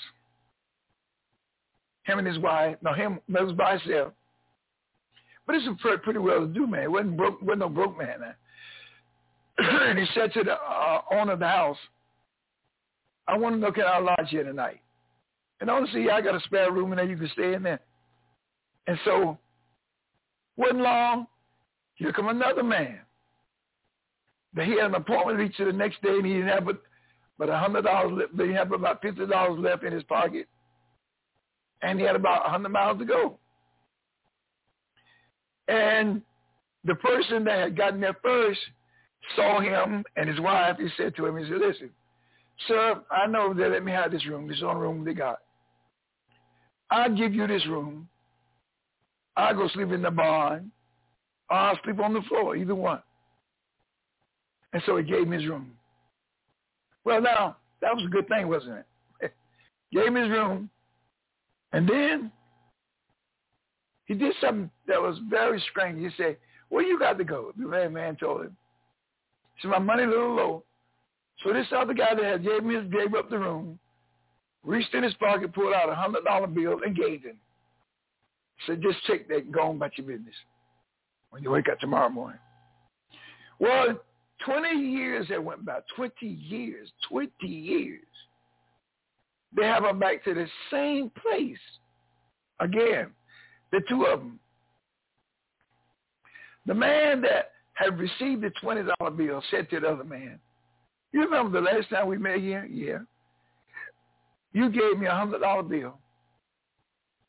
Him 2.10 2.18
and 2.18 2.28
his 2.28 2.40
wife, 2.40 2.76
no, 2.82 2.94
him 2.94 3.20
that 3.30 3.46
was 3.46 3.54
by 3.54 3.78
himself. 3.78 4.14
But 5.46 5.56
it's 5.56 5.68
a 5.68 5.98
pretty 6.00 6.20
well 6.20 6.42
to 6.42 6.48
do 6.48 6.66
man. 6.66 6.84
It 6.84 6.92
wasn't 6.92 7.18
broke, 7.18 7.42
wasn't 7.42 7.60
no 7.60 7.70
broke 7.70 7.98
man. 7.98 8.20
And 9.60 10.00
he 10.00 10.06
said 10.16 10.32
to 10.34 10.44
the 10.44 10.54
uh, 10.54 11.02
owner 11.12 11.34
of 11.34 11.40
the 11.40 11.48
house, 11.48 11.78
I 13.28 13.38
want 13.38 13.56
to 13.56 13.60
look 13.60 13.78
at 13.78 13.86
our 13.86 14.02
lodge 14.02 14.30
here 14.30 14.44
tonight. 14.44 14.80
And 15.60 15.70
honestly, 15.70 16.10
I 16.10 16.22
got 16.22 16.34
a 16.34 16.40
spare 16.46 16.72
room 16.72 16.94
in 16.94 16.98
there. 16.98 17.06
You 17.06 17.18
can 17.18 17.30
stay 17.34 17.54
in 17.54 17.64
there. 17.64 17.82
And 18.88 18.98
so, 19.04 19.38
wasn't 20.56 20.80
long, 20.80 21.28
here 21.96 22.14
come 22.14 22.30
another 22.30 22.64
man. 22.64 23.00
But 24.54 24.66
he 24.66 24.78
had 24.78 24.86
an 24.86 24.96
appointment 24.96 25.38
to 25.38 25.44
reach 25.44 25.56
the 25.58 25.74
next 25.74 26.02
day, 26.02 26.10
and 26.10 26.26
he 26.26 26.34
didn't 26.34 26.48
have 26.48 26.66
but 26.66 26.82
but 27.38 27.50
a 27.50 27.58
hundred 27.58 27.84
dollars 27.84 28.14
left. 28.18 28.38
But 28.38 28.48
He 28.48 28.54
had 28.54 28.72
about 28.72 29.02
fifty 29.02 29.28
dollars 29.28 29.60
left 29.60 29.84
in 29.84 29.94
his 29.94 30.04
pocket, 30.04 30.48
and 31.82 32.00
he 32.00 32.06
had 32.06 32.16
about 32.16 32.46
a 32.46 32.50
hundred 32.50 32.70
miles 32.70 33.00
to 33.00 33.06
go. 33.06 33.38
And 35.68 36.22
the 36.86 36.96
person 36.96 37.44
that 37.46 37.60
had 37.60 37.78
gotten 37.78 38.02
there 38.02 38.18
first 38.24 38.60
saw 39.36 39.60
him 39.60 40.04
and 40.16 40.30
his 40.30 40.40
wife. 40.40 40.78
He 40.80 40.88
said 40.98 41.16
to 41.16 41.26
him, 41.26 41.38
he 41.38 41.44
said, 41.44 41.60
listen, 41.60 41.90
sir, 42.68 43.02
I 43.12 43.28
know 43.28 43.54
they 43.54 43.68
let 43.68 43.84
me 43.84 43.92
have 43.92 44.12
this 44.12 44.26
room. 44.26 44.48
This 44.48 44.56
is 44.56 44.62
the 44.62 44.68
only 44.68 44.82
room 44.82 45.06
they 45.06 45.14
got. 45.14 45.40
I'll 46.90 47.16
give 47.16 47.34
you 47.34 47.46
this 47.48 47.66
room. 47.68 48.08
I'll 49.38 49.56
go 49.56 49.68
sleep 49.70 49.92
in 49.92 50.02
the 50.02 50.12
barn. 50.12 50.72
I'll 51.50 51.78
sleep 51.84 52.00
on 52.00 52.14
the 52.14 52.22
floor, 52.24 52.56
either 52.56 52.76
one. 52.76 53.02
And 54.74 54.82
so 54.86 54.98
he 54.98 55.04
gave 55.04 55.28
me 55.28 55.38
his 55.38 55.48
room. 55.48 55.72
Well, 57.06 57.22
now, 57.22 57.58
that 57.82 57.96
was 57.96 58.06
a 58.06 58.10
good 58.10 58.28
thing, 58.28 58.48
wasn't 58.48 58.84
it? 59.22 59.34
gave 59.94 60.12
me 60.12 60.22
his 60.22 60.30
room. 60.30 60.70
And 61.72 61.88
then 61.88 62.32
he 64.06 64.16
did 64.16 64.34
something 64.42 64.70
that 64.88 65.02
was 65.02 65.18
very 65.30 65.64
strange. 65.72 66.00
He 66.00 66.10
said, 66.22 66.38
where 66.70 66.84
you 66.84 66.98
got 67.00 67.18
to 67.18 67.24
go? 67.24 67.52
The 67.58 67.90
man 67.90 68.16
told 68.16 68.42
him. 68.42 68.58
So 69.62 69.68
my 69.68 69.80
money 69.80 70.04
a 70.04 70.08
little 70.08 70.36
low. 70.36 70.64
So 71.44 71.54
this 71.54 71.68
other 71.76 71.94
guy 71.94 72.16
that 72.16 72.24
had 72.24 72.44
gave 72.44 72.64
me 72.64 72.76
gave 72.92 73.14
up 73.14 73.30
the 73.30 73.40
room 73.40 73.80
reached 74.64 74.94
in 74.94 75.04
his 75.04 75.14
pocket, 75.16 75.54
pulled 75.54 75.74
out 75.74 75.90
a 75.90 75.96
hundred 75.96 76.26
dollar 76.26 76.48
bill 76.48 76.80
and 76.86 76.96
gave 76.96 77.24
him. 77.24 77.38
He 78.58 78.64
Said, 78.68 78.82
just 78.82 78.98
take 79.08 79.28
that 79.30 79.46
and 79.46 79.54
go 79.54 79.70
on 79.70 79.78
about 79.78 79.98
your 79.98 80.08
business 80.08 80.36
when 81.30 81.44
you 81.44 81.52
wake 81.52 81.70
up 81.70 81.80
tomorrow 81.80 82.10
morning. 82.10 82.40
Well, 83.60 84.00
20 84.46 84.70
years 84.70 85.28
that 85.30 85.44
went 85.44 85.66
by, 85.66 85.80
20 85.96 86.26
years, 86.26 86.92
20 87.10 87.32
years. 87.48 88.04
They 89.56 89.66
have 89.66 89.84
him 89.84 90.00
back 90.00 90.24
to 90.26 90.34
the 90.34 90.48
same 90.72 91.12
place. 91.22 91.58
Again, 92.60 93.12
the 93.72 93.82
two 93.90 94.06
of 94.06 94.20
them. 94.20 94.40
The 96.66 96.74
man 96.74 97.22
that 97.22 97.52
had 97.74 97.98
received 97.98 98.42
the 98.42 98.52
$20 98.62 99.18
bill 99.18 99.42
said 99.50 99.70
to 99.70 99.80
the 99.80 99.88
other 99.88 100.04
man, 100.04 100.40
you 101.12 101.22
remember 101.22 101.60
the 101.60 101.66
last 101.66 101.90
time 101.90 102.08
we 102.08 102.18
met 102.18 102.40
here? 102.40 102.68
Yeah. 102.72 103.00
You 104.54 104.70
gave 104.70 105.00
me 105.00 105.08
a 105.08 105.12
$100 105.12 105.70
bill. 105.70 105.98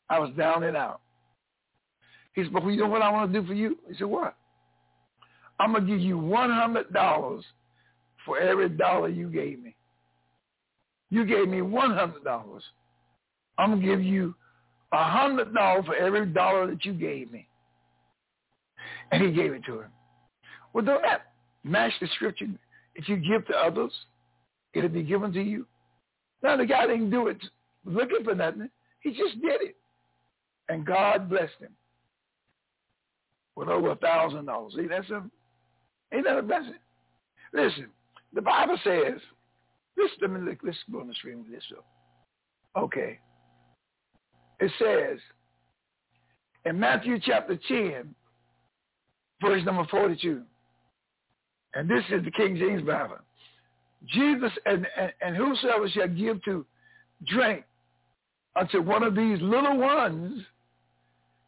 I 0.09 0.19
was 0.19 0.29
down 0.37 0.63
and 0.63 0.75
out. 0.75 1.01
He 2.35 2.43
said, 2.43 2.53
but 2.53 2.65
you 2.65 2.77
know 2.77 2.87
what 2.87 3.01
I 3.01 3.09
want 3.09 3.31
to 3.31 3.41
do 3.41 3.47
for 3.47 3.53
you? 3.53 3.77
He 3.87 3.95
said, 3.97 4.07
what? 4.07 4.35
I'm 5.59 5.71
going 5.71 5.85
to 5.85 5.91
give 5.91 6.01
you 6.01 6.17
$100 6.17 7.43
for 8.25 8.39
every 8.39 8.69
dollar 8.69 9.09
you 9.09 9.29
gave 9.29 9.61
me. 9.61 9.75
You 11.11 11.25
gave 11.25 11.47
me 11.47 11.59
$100. 11.59 12.61
I'm 13.59 13.69
going 13.69 13.81
to 13.81 13.85
give 13.85 14.03
you 14.03 14.33
$100 14.91 15.85
for 15.85 15.95
every 15.95 16.25
dollar 16.25 16.67
that 16.67 16.83
you 16.83 16.93
gave 16.93 17.31
me. 17.31 17.47
And 19.11 19.21
he 19.21 19.31
gave 19.31 19.53
it 19.53 19.63
to 19.65 19.81
him. 19.81 19.91
Well, 20.73 20.83
don't 20.83 21.03
that 21.03 21.33
match 21.63 21.91
the 22.01 22.07
scripture? 22.15 22.47
If 22.95 23.07
you 23.07 23.17
give 23.17 23.45
to 23.47 23.53
others, 23.53 23.91
it'll 24.73 24.89
be 24.89 25.03
given 25.03 25.31
to 25.33 25.41
you. 25.41 25.67
Now, 26.41 26.57
the 26.57 26.65
guy 26.65 26.87
didn't 26.87 27.11
do 27.11 27.27
it 27.27 27.37
looking 27.85 28.23
for 28.23 28.33
nothing. 28.33 28.69
He 29.01 29.11
just 29.11 29.39
did 29.41 29.61
it. 29.61 29.75
And 30.69 30.85
God 30.85 31.29
blessed 31.29 31.59
him 31.59 31.75
with 33.55 33.67
over 33.67 33.91
a 33.91 33.95
thousand 33.95 34.45
dollars. 34.45 34.73
See, 34.75 34.87
that's 34.87 35.09
a 35.09 35.23
Ain't 36.13 36.25
that 36.25 36.37
a 36.37 36.41
blessing? 36.41 36.75
Listen, 37.53 37.87
the 38.33 38.41
Bible 38.41 38.77
says, 38.83 39.19
this, 40.01 40.11
let 40.21 40.31
me 40.31 40.41
look, 40.41 40.59
let's 40.63 40.77
go 40.91 41.01
on 41.01 41.07
the 41.07 41.13
screen 41.15 41.39
with 41.39 41.51
this. 41.51 41.63
So. 41.69 41.83
Okay. 42.81 43.19
It 44.59 44.71
says 44.79 45.19
in 46.65 46.79
Matthew 46.79 47.19
chapter 47.23 47.59
10, 47.67 48.13
verse 49.41 49.65
number 49.65 49.85
42, 49.89 50.41
and 51.73 51.89
this 51.89 52.03
is 52.11 52.23
the 52.23 52.31
King 52.31 52.57
James 52.57 52.83
Bible. 52.83 53.17
Jesus, 54.07 54.51
and, 54.65 54.85
and, 54.97 55.11
and 55.21 55.35
whosoever 55.35 55.89
shall 55.89 56.07
give 56.07 56.43
to 56.43 56.65
drink 57.27 57.63
unto 58.55 58.81
one 58.81 59.03
of 59.03 59.15
these 59.15 59.39
little 59.41 59.77
ones 59.77 60.41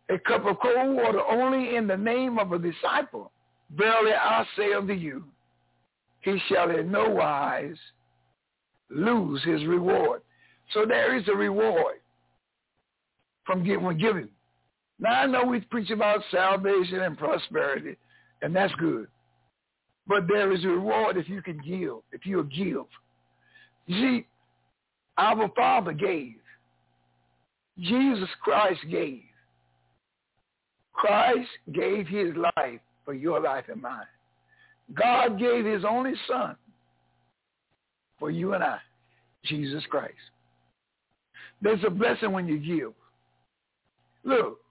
a 0.10 0.20
cup 0.20 0.46
of 0.46 0.58
cold 0.62 0.96
water 0.96 1.22
only 1.30 1.76
in 1.76 1.88
the 1.88 1.98
name 1.98 2.38
of 2.38 2.52
a 2.52 2.60
disciple, 2.60 3.32
Verily 3.76 4.12
I 4.14 4.46
say 4.56 4.74
unto 4.74 4.94
you, 4.94 5.24
he 6.22 6.38
shall 6.48 6.70
in 6.70 6.92
no 6.92 7.10
wise 7.10 7.78
lose 8.94 9.44
his 9.44 9.66
reward. 9.66 10.22
So 10.74 10.86
there 10.86 11.18
is 11.18 11.28
a 11.28 11.36
reward 11.36 11.96
from 13.46 13.64
giving. 13.64 14.30
Now 15.00 15.22
I 15.22 15.26
know 15.26 15.44
we 15.46 15.60
preach 15.62 15.90
about 15.90 16.22
salvation 16.32 17.02
and 17.02 17.18
prosperity, 17.18 17.98
and 18.42 18.56
that's 18.56 18.74
good. 18.76 19.08
But 20.08 20.28
there 20.28 20.52
is 20.52 20.64
a 20.64 20.70
reward 20.70 21.18
if 21.18 21.30
you 21.30 21.42
can 21.42 21.58
give, 21.66 21.98
if 22.12 22.26
you 22.26 22.44
give. 22.44 22.86
You 23.88 24.02
see, 24.02 24.26
our 25.18 25.50
Father 25.56 25.94
gave. 25.94 26.36
Jesus 27.80 28.30
Christ 28.42 28.82
gave. 28.90 29.24
Christ 30.94 31.50
gave 31.74 32.08
his 32.08 32.30
life 32.56 32.80
for 33.04 33.14
your 33.14 33.40
life 33.42 33.66
and 33.72 33.82
mine. 33.82 34.06
God 34.94 35.40
gave 35.40 35.66
his 35.66 35.84
only 35.84 36.14
son 36.28 36.56
for 38.24 38.32
you 38.32 38.54
and 38.54 38.64
I, 38.64 38.78
Jesus 39.44 39.84
Christ. 39.90 40.14
There's 41.62 41.84
a 41.86 41.90
blessing 41.90 42.32
when 42.32 42.48
you 42.48 42.58
give. 42.58 42.94
Look, 44.24 44.62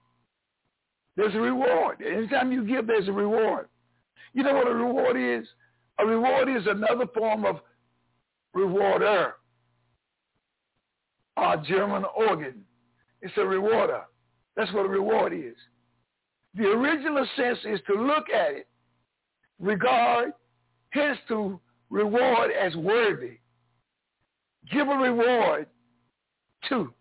there's 1.15 1.35
a 1.35 1.39
reward. 1.39 1.97
Anytime 2.01 2.51
you 2.51 2.65
give, 2.65 2.87
there's 2.87 3.07
a 3.07 3.11
reward. 3.11 3.67
You 4.33 4.41
know 4.41 4.55
what 4.55 4.67
a 4.67 4.73
reward 4.73 5.17
is? 5.17 5.47
A 5.99 6.05
reward 6.07 6.49
is 6.49 6.65
another 6.65 7.05
form 7.13 7.45
of 7.45 7.57
rewarder. 8.55 9.35
Our 11.37 11.57
German 11.57 12.05
organ. 12.17 12.65
It's 13.21 13.37
a 13.37 13.45
rewarder. 13.45 14.01
That's 14.57 14.73
what 14.73 14.87
a 14.87 14.89
reward 14.89 15.31
is. 15.31 15.53
The 16.55 16.63
original 16.63 17.27
sense 17.35 17.59
is 17.65 17.79
to 17.85 18.01
look 18.01 18.31
at 18.31 18.53
it, 18.53 18.67
regard, 19.59 20.31
hence 20.89 21.19
to 21.27 21.59
reward 21.91 22.49
as 22.49 22.75
worthy. 22.75 23.37
Give 24.71 24.87
a 24.87 24.95
reward 24.95 25.67
to. 26.69 26.93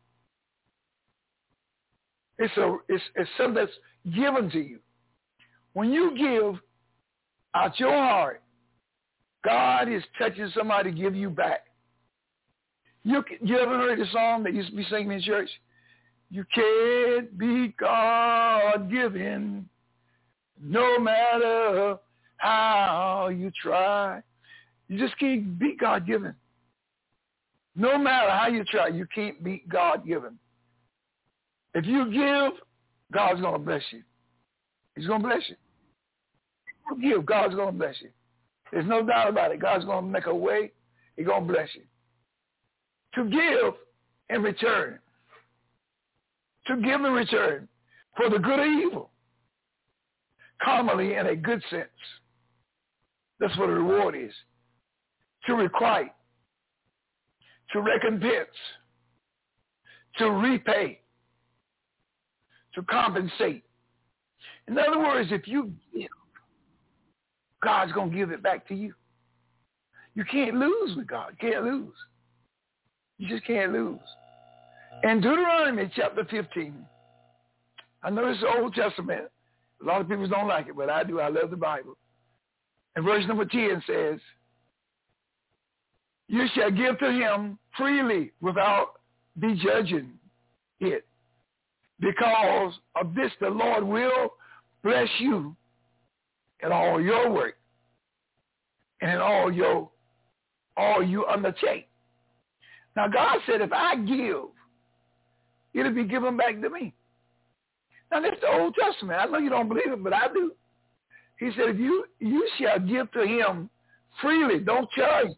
It's, 2.38 2.56
a, 2.56 2.76
it's, 2.88 3.04
it's 3.14 3.30
something 3.36 3.54
that's 3.54 3.72
given 4.14 4.50
to 4.50 4.58
you. 4.58 4.78
When 5.74 5.92
you 5.92 6.16
give 6.16 6.60
out 7.54 7.78
your 7.78 7.92
heart, 7.92 8.42
God 9.44 9.88
is 9.88 10.02
touching 10.18 10.50
somebody 10.54 10.90
to 10.90 10.96
give 10.96 11.14
you 11.14 11.30
back. 11.30 11.66
You, 13.04 13.24
you 13.40 13.58
ever 13.58 13.76
heard 13.78 13.98
the 13.98 14.06
song 14.12 14.42
that 14.44 14.54
used 14.54 14.70
to 14.70 14.76
be 14.76 14.84
singing 14.84 15.12
in 15.12 15.22
church? 15.22 15.50
You 16.30 16.44
can't 16.54 17.36
be 17.36 17.74
God-given 17.78 19.68
no 20.62 20.98
matter 20.98 21.98
how 22.38 23.28
you 23.28 23.50
try. 23.60 24.22
You 24.88 24.98
just 24.98 25.18
can't 25.18 25.58
be 25.58 25.76
God-given. 25.78 26.34
No 27.74 27.96
matter 27.98 28.30
how 28.30 28.48
you 28.48 28.64
try, 28.64 28.88
you 28.88 29.06
can't 29.14 29.42
beat 29.42 29.68
God-given. 29.68 30.38
If 31.74 31.86
you 31.86 32.12
give, 32.12 32.60
God's 33.12 33.40
going 33.40 33.54
to 33.54 33.58
bless 33.58 33.82
you. 33.90 34.02
He's 34.94 35.06
going 35.06 35.22
to 35.22 35.28
bless 35.28 35.42
you. 35.48 35.56
If 36.90 37.02
you 37.02 37.16
give, 37.16 37.26
God's 37.26 37.54
going 37.54 37.72
to 37.72 37.78
bless 37.78 37.94
you. 38.00 38.10
There's 38.70 38.86
no 38.86 39.04
doubt 39.04 39.28
about 39.28 39.52
it. 39.52 39.60
God's 39.60 39.84
going 39.84 40.04
to 40.04 40.10
make 40.10 40.26
a 40.26 40.34
way. 40.34 40.72
He's 41.16 41.26
going 41.26 41.46
to 41.46 41.52
bless 41.52 41.68
you. 41.74 41.82
To 43.14 43.30
give 43.30 43.74
in 44.30 44.42
return 44.42 44.98
to 46.66 46.76
give 46.76 47.00
in 47.00 47.12
return 47.12 47.68
for 48.16 48.30
the 48.30 48.38
good 48.38 48.58
or 48.58 48.64
evil, 48.64 49.10
commonly 50.62 51.16
in 51.16 51.26
a 51.26 51.36
good 51.36 51.62
sense. 51.70 51.88
That's 53.40 53.56
what 53.58 53.68
a 53.68 53.72
reward 53.72 54.14
is. 54.16 54.32
To 55.46 55.54
requite, 55.54 56.12
to 57.72 57.80
recompense, 57.80 58.48
to 60.18 60.30
repay, 60.30 61.00
to 62.74 62.82
compensate. 62.82 63.64
In 64.68 64.78
other 64.78 64.98
words, 64.98 65.30
if 65.32 65.46
you 65.48 65.72
give, 65.94 66.08
God's 67.62 67.92
going 67.92 68.10
to 68.10 68.16
give 68.16 68.30
it 68.30 68.42
back 68.42 68.66
to 68.68 68.74
you. 68.74 68.94
You 70.14 70.24
can't 70.24 70.54
lose 70.54 70.96
with 70.96 71.06
God. 71.06 71.32
You 71.40 71.50
can't 71.50 71.64
lose. 71.64 71.94
You 73.18 73.28
just 73.28 73.46
can't 73.46 73.72
lose. 73.72 73.98
In 75.04 75.20
Deuteronomy 75.20 75.90
chapter 75.96 76.24
15, 76.24 76.74
I 78.02 78.10
know 78.10 78.28
it's 78.28 78.40
the 78.40 78.48
Old 78.60 78.74
Testament. 78.74 79.22
A 79.80 79.84
lot 79.84 80.00
of 80.00 80.08
people 80.08 80.28
don't 80.28 80.48
like 80.48 80.68
it, 80.68 80.76
but 80.76 80.90
I 80.90 81.02
do. 81.04 81.20
I 81.20 81.28
love 81.28 81.50
the 81.50 81.56
Bible. 81.56 81.96
And 82.94 83.04
verse 83.04 83.24
number 83.26 83.44
10 83.44 83.82
says, 83.86 84.20
You 86.28 86.46
shall 86.54 86.70
give 86.70 86.98
to 86.98 87.10
him 87.10 87.58
freely 87.76 88.32
without 88.40 89.00
be 89.38 89.54
judging 89.62 90.10
it. 90.80 91.04
Because 92.00 92.72
of 92.96 93.14
this 93.14 93.30
the 93.40 93.48
Lord 93.48 93.84
will 93.84 94.34
bless 94.82 95.08
you 95.18 95.56
in 96.62 96.72
all 96.72 97.00
your 97.00 97.30
work 97.30 97.56
and 99.00 99.10
in 99.10 99.18
all 99.18 99.52
your 99.52 99.88
all 100.76 101.02
you 101.02 101.26
undertake. 101.26 101.88
Now 102.96 103.08
God 103.08 103.38
said, 103.46 103.60
if 103.60 103.72
I 103.72 103.96
give 103.96 104.48
it'll 105.74 105.94
be 105.94 106.04
given 106.04 106.36
back 106.36 106.60
to 106.60 106.70
me. 106.70 106.92
Now 108.10 108.20
that's 108.20 108.40
the 108.40 108.48
Old 108.48 108.74
Testament. 108.74 109.18
I 109.20 109.26
know 109.26 109.38
you 109.38 109.50
don't 109.50 109.68
believe 109.68 109.90
it, 109.90 110.02
but 110.02 110.12
I 110.12 110.28
do. 110.28 110.52
He 111.38 111.50
said, 111.56 111.70
if 111.70 111.78
you 111.78 112.04
you 112.20 112.46
shall 112.58 112.78
give 112.78 113.10
to 113.12 113.26
him 113.26 113.70
freely, 114.20 114.60
don't 114.60 114.90
charge 114.90 115.28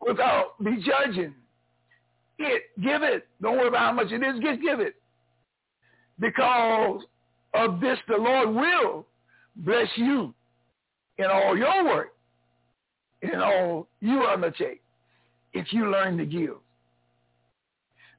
without 0.00 0.62
be 0.62 0.82
judging. 0.82 1.34
It, 2.38 2.62
give 2.82 3.02
it. 3.02 3.26
Don't 3.42 3.56
worry 3.58 3.68
about 3.68 3.80
how 3.80 3.92
much 3.92 4.12
it 4.12 4.22
is, 4.22 4.40
just 4.42 4.62
give 4.62 4.80
it. 4.80 4.94
Because 6.18 7.02
of 7.54 7.80
this 7.80 7.98
the 8.08 8.16
Lord 8.16 8.54
will 8.54 9.06
bless 9.56 9.88
you 9.96 10.32
in 11.18 11.26
all 11.26 11.56
your 11.56 11.84
work, 11.84 12.12
in 13.22 13.36
all 13.40 13.88
you 14.00 14.22
undertake, 14.24 14.80
if 15.52 15.72
you 15.72 15.90
learn 15.90 16.16
to 16.16 16.24
give. 16.24 16.56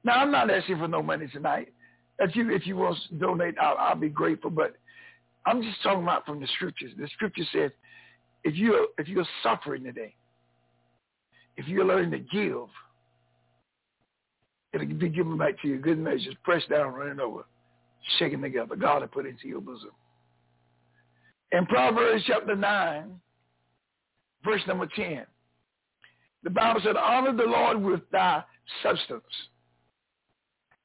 Now, 0.04 0.14
I'm 0.14 0.30
not 0.30 0.50
asking 0.50 0.78
for 0.78 0.88
no 0.88 1.02
money 1.02 1.28
tonight. 1.32 1.72
If 2.18 2.36
you 2.36 2.50
if 2.50 2.66
you 2.66 2.76
want 2.76 2.98
to 3.08 3.14
donate, 3.14 3.54
I'll, 3.60 3.76
I'll 3.78 3.96
be 3.96 4.08
grateful. 4.08 4.50
But 4.50 4.76
I'm 5.46 5.62
just 5.62 5.82
talking 5.82 6.02
about 6.02 6.26
from 6.26 6.40
the 6.40 6.46
scriptures. 6.54 6.92
The 6.98 7.08
scripture 7.08 7.44
says, 7.52 7.70
if 8.44 8.54
you 8.54 8.88
if 8.98 9.08
you're 9.08 9.26
suffering 9.42 9.84
today, 9.84 10.14
if 11.56 11.68
you're 11.68 11.84
learning 11.84 12.10
to 12.12 12.18
give, 12.18 12.68
it'll 14.72 14.86
be 14.86 15.08
given 15.08 15.36
back 15.36 15.60
to 15.62 15.68
you. 15.68 15.78
Good 15.78 15.98
measures, 15.98 16.34
pressed 16.42 16.70
down, 16.70 16.94
running 16.94 17.20
over, 17.20 17.44
shaken 18.18 18.40
together. 18.40 18.76
God 18.76 19.02
will 19.02 19.08
put 19.08 19.26
into 19.26 19.48
your 19.48 19.60
bosom. 19.60 19.90
In 21.52 21.66
Proverbs 21.66 22.24
chapter 22.26 22.56
9, 22.56 23.20
verse 24.44 24.62
number 24.66 24.88
10, 24.96 25.26
the 26.42 26.50
Bible 26.50 26.80
said, 26.82 26.96
honor 26.96 27.36
the 27.36 27.44
Lord 27.44 27.82
with 27.82 28.00
thy 28.10 28.42
substance 28.82 29.22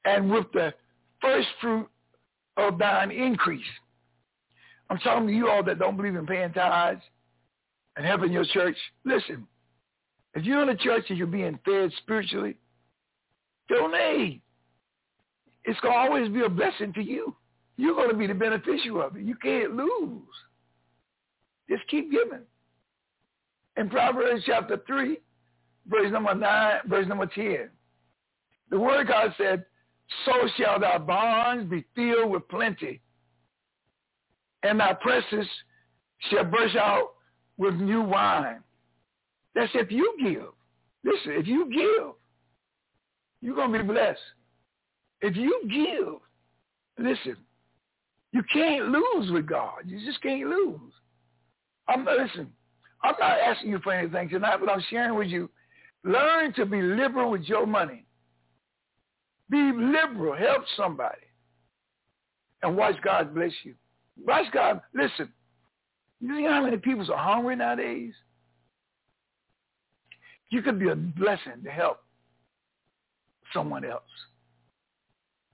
and 0.04 0.30
with 0.30 0.46
the 0.52 0.72
first 1.20 1.48
fruit 1.60 1.88
of 2.56 2.78
thine 2.78 3.10
increase. 3.10 3.64
I'm 4.90 4.98
talking 4.98 5.26
to 5.26 5.32
you 5.32 5.48
all 5.48 5.62
that 5.64 5.78
don't 5.78 5.96
believe 5.96 6.14
in 6.14 6.26
paying 6.26 6.52
tithes 6.52 7.02
and 7.96 8.06
helping 8.06 8.32
your 8.32 8.44
church. 8.46 8.76
Listen, 9.04 9.46
if 10.34 10.44
you're 10.44 10.62
in 10.62 10.68
a 10.68 10.76
church 10.76 11.06
and 11.08 11.18
you're 11.18 11.26
being 11.26 11.58
fed 11.64 11.90
spiritually, 11.98 12.56
donate. 13.68 14.42
It's 15.64 15.78
going 15.80 15.94
to 15.94 15.98
always 15.98 16.30
be 16.30 16.42
a 16.42 16.48
blessing 16.48 16.92
to 16.94 17.02
you. 17.02 17.34
You're 17.76 17.94
going 17.94 18.10
to 18.10 18.16
be 18.16 18.26
the 18.26 18.34
beneficiary 18.34 19.00
of 19.04 19.16
it. 19.16 19.22
You 19.22 19.34
can't 19.36 19.76
lose. 19.76 20.22
Just 21.68 21.86
keep 21.88 22.10
giving. 22.10 22.40
In 23.76 23.88
Proverbs 23.90 24.42
chapter 24.46 24.80
3, 24.86 25.18
verse 25.86 26.10
number 26.10 26.34
9, 26.34 26.74
verse 26.86 27.06
number 27.06 27.26
10, 27.26 27.68
the 28.70 28.78
word 28.78 29.06
God 29.06 29.34
said, 29.38 29.64
so 30.24 30.32
shall 30.56 30.80
thy 30.80 30.98
barns 30.98 31.70
be 31.70 31.84
filled 31.94 32.30
with 32.30 32.48
plenty, 32.48 33.00
and 34.62 34.80
thy 34.80 34.94
presses 34.94 35.46
shall 36.30 36.44
burst 36.44 36.76
out 36.76 37.10
with 37.58 37.74
new 37.74 38.02
wine. 38.02 38.60
That's 39.58 39.72
if 39.74 39.90
you 39.90 40.14
give. 40.22 40.52
Listen, 41.02 41.32
if 41.32 41.48
you 41.48 41.68
give, 41.68 42.14
you're 43.40 43.56
going 43.56 43.72
to 43.72 43.78
be 43.80 43.84
blessed. 43.84 44.20
If 45.20 45.34
you 45.34 45.60
give, 45.68 47.04
listen, 47.04 47.36
you 48.32 48.42
can't 48.52 48.88
lose 48.88 49.32
with 49.32 49.48
God. 49.48 49.80
You 49.84 49.98
just 50.06 50.22
can't 50.22 50.48
lose. 50.48 50.92
I'm 51.88 52.04
listen. 52.04 52.52
I'm 53.02 53.14
not 53.18 53.38
asking 53.40 53.70
you 53.70 53.80
for 53.82 53.92
anything 53.92 54.28
tonight, 54.28 54.58
but 54.60 54.70
I'm 54.70 54.84
sharing 54.90 55.18
with 55.18 55.26
you. 55.26 55.50
Learn 56.04 56.52
to 56.54 56.64
be 56.64 56.80
liberal 56.80 57.30
with 57.30 57.42
your 57.42 57.66
money. 57.66 58.04
Be 59.50 59.72
liberal. 59.74 60.36
Help 60.36 60.62
somebody. 60.76 61.18
And 62.62 62.76
watch 62.76 62.94
God 63.02 63.34
bless 63.34 63.52
you. 63.64 63.74
Watch 64.24 64.46
God. 64.52 64.82
Listen. 64.94 65.32
You 66.20 66.36
see 66.36 66.44
how 66.44 66.62
many 66.62 66.76
people 66.76 67.12
are 67.12 67.18
hungry 67.18 67.56
nowadays? 67.56 68.14
You 70.50 70.62
could 70.62 70.78
be 70.78 70.88
a 70.88 70.94
blessing 70.94 71.62
to 71.64 71.70
help 71.70 71.98
someone 73.52 73.84
else. 73.84 74.02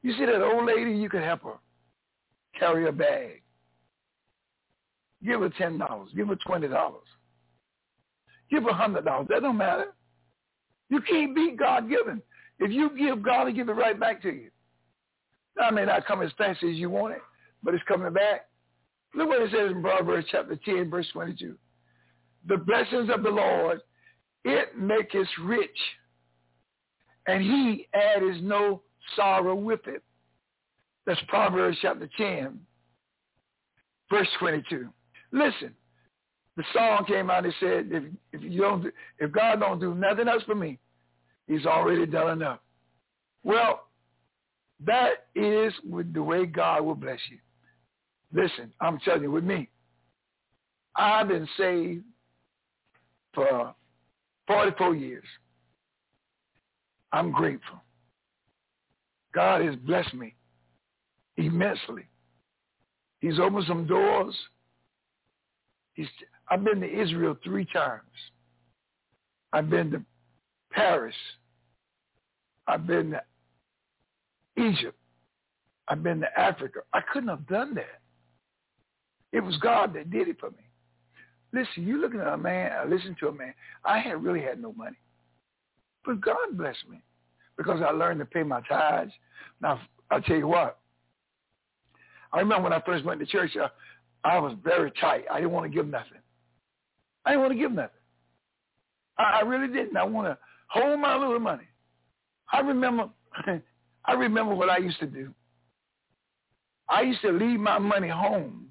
You 0.03 0.13
see 0.13 0.27
that 0.27 0.43
old 0.43 0.67
lady, 0.67 0.93
you 0.93 1.09
could 1.09 1.23
help 1.23 1.43
her 1.43 1.55
carry 2.59 2.87
a 2.87 2.93
bag. 2.93 3.43
Give 5.25 5.41
her 5.41 5.51
ten 5.51 5.79
dollars. 5.79 6.11
Give 6.15 6.29
her 6.29 6.37
twenty 6.47 6.69
dollars. 6.69 7.07
Give 8.51 8.63
her 8.65 8.73
hundred 8.73 9.05
dollars. 9.05 9.29
That 9.31 9.43
don't 9.43 9.57
matter. 9.57 9.95
You 10.91 11.01
can't 11.01 11.35
beat 11.35 11.59
God 11.59 11.89
given. 11.89 12.23
If 12.59 12.71
you 12.71 12.91
give, 12.97 13.23
God 13.23 13.47
will 13.47 13.53
give 13.53 13.69
it 13.69 13.73
right 13.73 13.99
back 13.99 14.23
to 14.23 14.29
you. 14.29 14.51
Now, 15.57 15.69
it 15.69 15.75
may 15.75 15.85
not 15.85 16.07
come 16.07 16.23
as 16.23 16.31
fast 16.37 16.63
as 16.63 16.77
you 16.77 16.91
want 16.91 17.15
it, 17.15 17.23
but 17.63 17.75
it's 17.75 17.83
coming 17.85 18.13
back. 18.13 18.49
Look 19.15 19.29
what 19.29 19.43
it 19.43 19.51
says 19.51 19.71
in 19.71 19.83
Proverbs 19.83 20.27
chapter 20.31 20.57
10, 20.57 20.91
verse 20.91 21.07
22. 21.13 21.57
The 22.49 22.57
blessings 22.59 23.09
of 23.13 23.23
the 23.23 23.31
Lord, 23.31 23.81
it 24.45 24.79
maketh 24.79 25.29
rich, 25.43 25.79
and 27.27 27.43
he 27.43 27.89
addeth 27.95 28.43
no 28.43 28.83
sorrow 29.17 29.55
with 29.55 29.87
it. 29.87 30.03
That's 31.07 31.21
Proverbs 31.29 31.79
chapter 31.83 32.09
10, 32.17 32.59
verse 34.11 34.29
22. 34.39 34.89
Listen, 35.33 35.75
the 36.57 36.65
song 36.73 37.05
came 37.07 37.31
out 37.31 37.45
and 37.45 37.55
said, 37.61 37.89
if, 37.91 38.05
if 38.33 38.43
you 38.43 38.61
don't, 38.61 38.87
if 39.19 39.33
God 39.33 39.61
don't 39.61 39.81
do 39.81 39.95
nothing 39.95 40.29
else 40.29 40.43
for 40.45 40.55
me, 40.55 40.79
he's 41.47 41.67
already 41.67 42.07
done 42.07 42.31
enough. 42.31 42.61
Well, 43.43 43.89
that 44.87 45.27
is 45.35 45.73
the 46.13 46.23
way 46.23 46.47
God 46.47 46.85
will 46.85 46.95
bless 46.95 47.19
you. 47.31 47.39
Listen, 48.33 48.73
I'm 48.81 48.99
telling 49.01 49.23
you, 49.23 49.31
with 49.31 49.45
me, 49.45 49.69
I've 50.97 51.29
been 51.29 51.49
saved 51.57 52.05
for 53.35 53.75
44 54.47 54.95
years. 54.95 55.25
I'm 57.13 57.31
grateful. 57.31 57.81
God 59.35 59.63
has 59.65 59.77
blessed 59.77 60.15
me 60.15 60.35
immensely. 61.37 62.07
He's 63.21 63.39
opened 63.39 63.65
some 63.67 63.87
doors. 63.87 64.35
He's, 65.95 66.07
I've 66.49 66.65
been 66.65 66.81
to 66.81 67.03
Israel 67.03 67.37
three 67.43 67.65
times. 67.67 68.03
I've 69.53 69.71
been 69.71 69.91
to 69.93 70.03
Paris. 70.73 71.15
I've 72.67 72.87
been 72.87 73.13
to 73.13 73.23
Egypt. 74.57 74.99
I've 75.89 76.03
been 76.03 76.21
to 76.21 76.39
Africa. 76.39 76.81
I 76.93 77.01
couldn't 77.13 77.29
have 77.29 77.47
done 77.47 77.75
that. 77.75 78.01
It 79.33 79.41
was 79.41 79.57
God 79.59 79.95
that 79.95 80.11
did 80.11 80.29
it 80.29 80.39
for 80.41 80.51
me. 80.51 80.65
Listen, 81.55 81.87
you 81.87 82.01
looking 82.01 82.21
at 82.21 82.27
a 82.27 82.37
man, 82.37 82.73
I 82.73 82.85
listen 82.85 83.15
to 83.21 83.29
a 83.29 83.33
man. 83.33 83.55
I 83.85 84.01
had 84.01 84.25
really 84.25 84.43
had 84.43 84.61
no 84.61 84.73
money. 84.73 84.97
But 86.05 86.21
God 86.21 86.37
blessed 86.53 86.89
me 86.91 87.01
because 87.57 87.81
I 87.81 87.93
learned 87.93 88.19
to 88.19 88.27
pay 88.27 88.43
my 88.43 88.61
tithes. 88.63 89.13
Now, 89.63 89.81
I'll 90.11 90.21
tell 90.21 90.37
you 90.37 90.49
what. 90.49 90.81
I 92.33 92.41
remember 92.41 92.65
when 92.65 92.73
I 92.73 92.81
first 92.85 93.05
went 93.05 93.21
to 93.21 93.27
church, 93.27 93.53
I, 93.57 93.69
I 94.29 94.39
was 94.41 94.55
very 94.65 94.91
tight. 95.01 95.27
I 95.31 95.37
didn't 95.37 95.53
want 95.53 95.71
to 95.71 95.75
give 95.75 95.87
nothing. 95.87 96.19
I 97.25 97.31
didn't 97.31 97.43
want 97.43 97.53
to 97.53 97.59
give 97.59 97.71
nothing. 97.71 97.91
I, 99.17 99.39
I 99.39 99.41
really 99.43 99.73
didn't. 99.73 99.97
I 99.97 100.03
want 100.03 100.27
to 100.27 100.37
hold 100.67 100.99
my 100.99 101.17
little 101.17 101.39
money. 101.39 101.69
I 102.53 102.61
remember 102.61 103.11
I 104.05 104.13
remember 104.13 104.55
what 104.57 104.69
I 104.69 104.79
used 104.79 104.99
to 104.99 105.07
do. 105.07 105.33
I 106.89 107.03
used 107.03 107.23
to 107.23 107.31
leave 107.31 107.61
my 107.61 107.79
money 107.79 108.09
home 108.09 108.67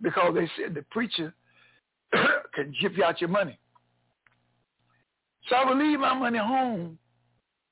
because 0.00 0.34
they 0.34 0.50
said 0.56 0.74
the 0.74 0.82
preacher 0.90 1.34
could 2.54 2.74
give 2.80 2.96
you 2.96 3.04
out 3.04 3.20
your 3.20 3.30
money. 3.30 3.58
So 5.48 5.56
I 5.56 5.64
would 5.64 5.78
leave 5.78 6.00
my 6.00 6.14
money 6.14 6.38
home 6.38 6.98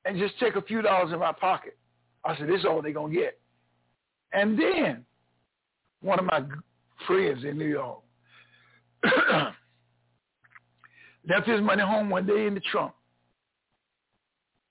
and 0.05 0.19
just 0.19 0.39
take 0.39 0.57
a 0.57 0.63
few 0.63 0.83
dollars 0.83 1.13
in 1.13 1.19
my 1.19 1.33
pocket. 1.33 1.77
I 2.25 2.37
said, 2.37 2.49
this 2.49 2.61
is 2.61 2.65
all 2.65 2.83
they're 2.83 2.93
going 2.93 3.13
to 3.13 3.19
get. 3.19 3.39
And 4.33 4.59
then 4.59 5.05
one 6.01 6.19
of 6.19 6.25
my 6.25 6.43
friends 7.07 7.45
in 7.45 7.59
New 7.59 7.67
York 7.67 8.01
left 11.29 11.47
his 11.47 11.61
money 11.61 11.83
home 11.83 12.11
one 12.11 12.27
day 12.27 12.47
in 12.47 12.55
the 12.55 12.61
trunk. 12.61 12.93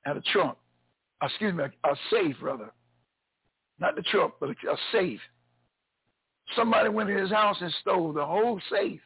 Had 0.03 0.17
a 0.17 0.21
trunk. 0.21 0.57
Uh, 1.21 1.27
excuse 1.27 1.53
me, 1.53 1.63
a, 1.63 1.89
a 1.89 1.95
safe, 2.11 2.35
rather. 2.41 2.71
Not 3.79 3.95
the 3.95 4.01
trunk, 4.03 4.33
but 4.39 4.49
a, 4.49 4.71
a 4.71 4.77
safe. 4.91 5.19
Somebody 6.55 6.89
went 6.89 7.09
to 7.09 7.17
his 7.17 7.31
house 7.31 7.57
and 7.59 7.73
stole 7.81 8.13
the 8.13 8.25
whole 8.25 8.59
safe. 8.71 9.01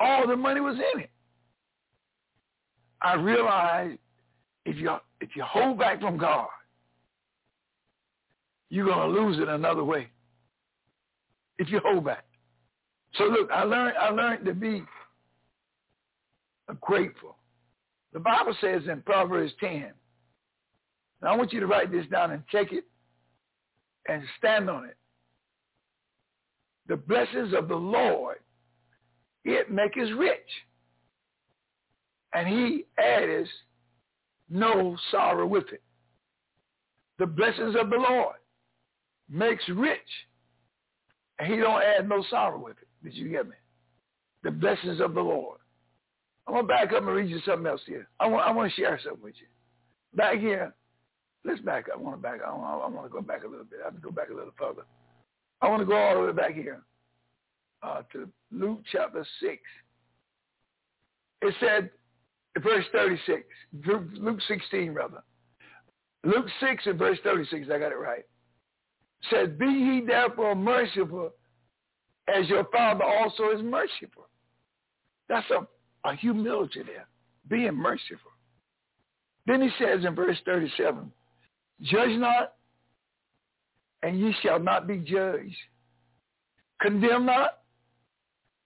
All 0.00 0.26
the 0.26 0.36
money 0.36 0.60
was 0.60 0.76
in 0.76 1.00
it. 1.00 1.10
I 3.02 3.14
realized 3.14 3.98
if 4.64 4.76
you 4.76 4.90
if 5.20 5.30
you 5.36 5.42
hold 5.44 5.78
back 5.78 6.00
from 6.00 6.16
God, 6.18 6.48
you're 8.70 8.86
gonna 8.86 9.12
lose 9.12 9.38
it 9.38 9.48
another 9.48 9.84
way. 9.84 10.08
If 11.58 11.70
you 11.70 11.80
hold 11.84 12.04
back. 12.04 12.24
So 13.14 13.24
look, 13.24 13.50
I 13.50 13.64
learned 13.64 13.96
I 13.98 14.10
learned 14.10 14.44
to 14.46 14.54
be 14.54 14.82
grateful. 16.80 17.36
The 18.12 18.20
Bible 18.20 18.56
says 18.60 18.82
in 18.88 19.02
Proverbs 19.02 19.52
10, 19.60 19.92
now 21.22 21.32
I 21.32 21.36
want 21.36 21.52
you 21.52 21.60
to 21.60 21.66
write 21.66 21.92
this 21.92 22.06
down 22.06 22.32
and 22.32 22.42
take 22.50 22.72
it 22.72 22.84
and 24.08 24.22
stand 24.38 24.68
on 24.68 24.84
it. 24.84 24.96
The 26.88 26.96
blessings 26.96 27.54
of 27.54 27.68
the 27.68 27.76
Lord, 27.76 28.38
it 29.44 29.70
maketh 29.70 30.10
rich. 30.16 30.38
And 32.32 32.46
he 32.46 32.84
adds 32.98 33.48
no 34.48 34.96
sorrow 35.10 35.46
with 35.46 35.72
it. 35.72 35.82
The 37.18 37.26
blessings 37.26 37.74
of 37.78 37.90
the 37.90 37.96
Lord 37.96 38.36
makes 39.28 39.68
rich. 39.68 39.98
And 41.38 41.52
he 41.52 41.58
don't 41.58 41.82
add 41.82 42.08
no 42.08 42.24
sorrow 42.30 42.58
with 42.58 42.76
it. 42.80 42.88
Did 43.02 43.14
you 43.14 43.28
get 43.30 43.48
me? 43.48 43.56
The 44.42 44.50
blessings 44.50 45.00
of 45.00 45.14
the 45.14 45.20
Lord. 45.20 45.58
I'm 46.46 46.54
going 46.54 46.66
to 46.66 46.68
back 46.68 46.92
up 46.92 47.02
and 47.02 47.08
read 47.08 47.30
you 47.30 47.40
something 47.46 47.66
else 47.66 47.80
here. 47.86 48.08
I 48.18 48.26
want, 48.26 48.46
I 48.46 48.52
want 48.52 48.70
to 48.70 48.76
share 48.80 48.98
something 49.02 49.22
with 49.22 49.34
you. 49.40 49.46
Back 50.16 50.38
here 50.38 50.74
let's 51.44 51.60
back 51.60 51.88
up. 51.88 51.98
I 51.98 52.02
want 52.02 52.16
to 52.16 52.22
back. 52.22 52.40
I 52.46 52.50
want, 52.52 52.84
I 52.84 52.88
want 52.88 53.06
to 53.06 53.12
go 53.12 53.20
back 53.20 53.44
a 53.44 53.48
little 53.48 53.64
bit. 53.64 53.80
I 53.82 53.86
have 53.86 53.94
to 53.94 54.00
go 54.00 54.10
back 54.10 54.30
a 54.30 54.34
little 54.34 54.52
further. 54.58 54.82
I 55.60 55.68
want 55.68 55.80
to 55.80 55.86
go 55.86 55.96
all 55.96 56.14
the 56.14 56.26
way 56.26 56.32
back 56.32 56.54
here 56.54 56.82
uh, 57.82 58.02
to 58.12 58.28
Luke 58.52 58.80
chapter 58.90 59.24
six. 59.40 59.62
It 61.42 61.54
said, 61.60 61.90
verse 62.62 62.84
thirty-six, 62.92 63.44
Luke 64.18 64.38
sixteen 64.46 64.92
rather. 64.92 65.22
Luke 66.24 66.46
six 66.60 66.84
and 66.86 66.98
verse 66.98 67.18
thirty-six. 67.24 67.66
I 67.72 67.78
got 67.78 67.92
it 67.92 67.96
right. 67.96 68.24
said, 69.30 69.58
"Be 69.58 69.66
ye 69.66 70.02
therefore 70.06 70.54
merciful, 70.54 71.30
as 72.28 72.48
your 72.48 72.64
Father 72.72 73.04
also 73.04 73.50
is 73.50 73.62
merciful." 73.62 74.28
That's 75.28 75.48
a, 75.50 75.66
a 76.08 76.16
humility 76.16 76.82
there, 76.84 77.06
being 77.48 77.76
merciful. 77.76 78.32
Then 79.46 79.62
he 79.62 79.70
says 79.78 80.04
in 80.04 80.14
verse 80.14 80.36
37, 80.44 81.10
Judge 81.82 82.18
not, 82.18 82.54
and 84.02 84.18
ye 84.18 84.34
shall 84.42 84.58
not 84.58 84.86
be 84.86 84.98
judged. 84.98 85.56
Condemn 86.80 87.26
not, 87.26 87.59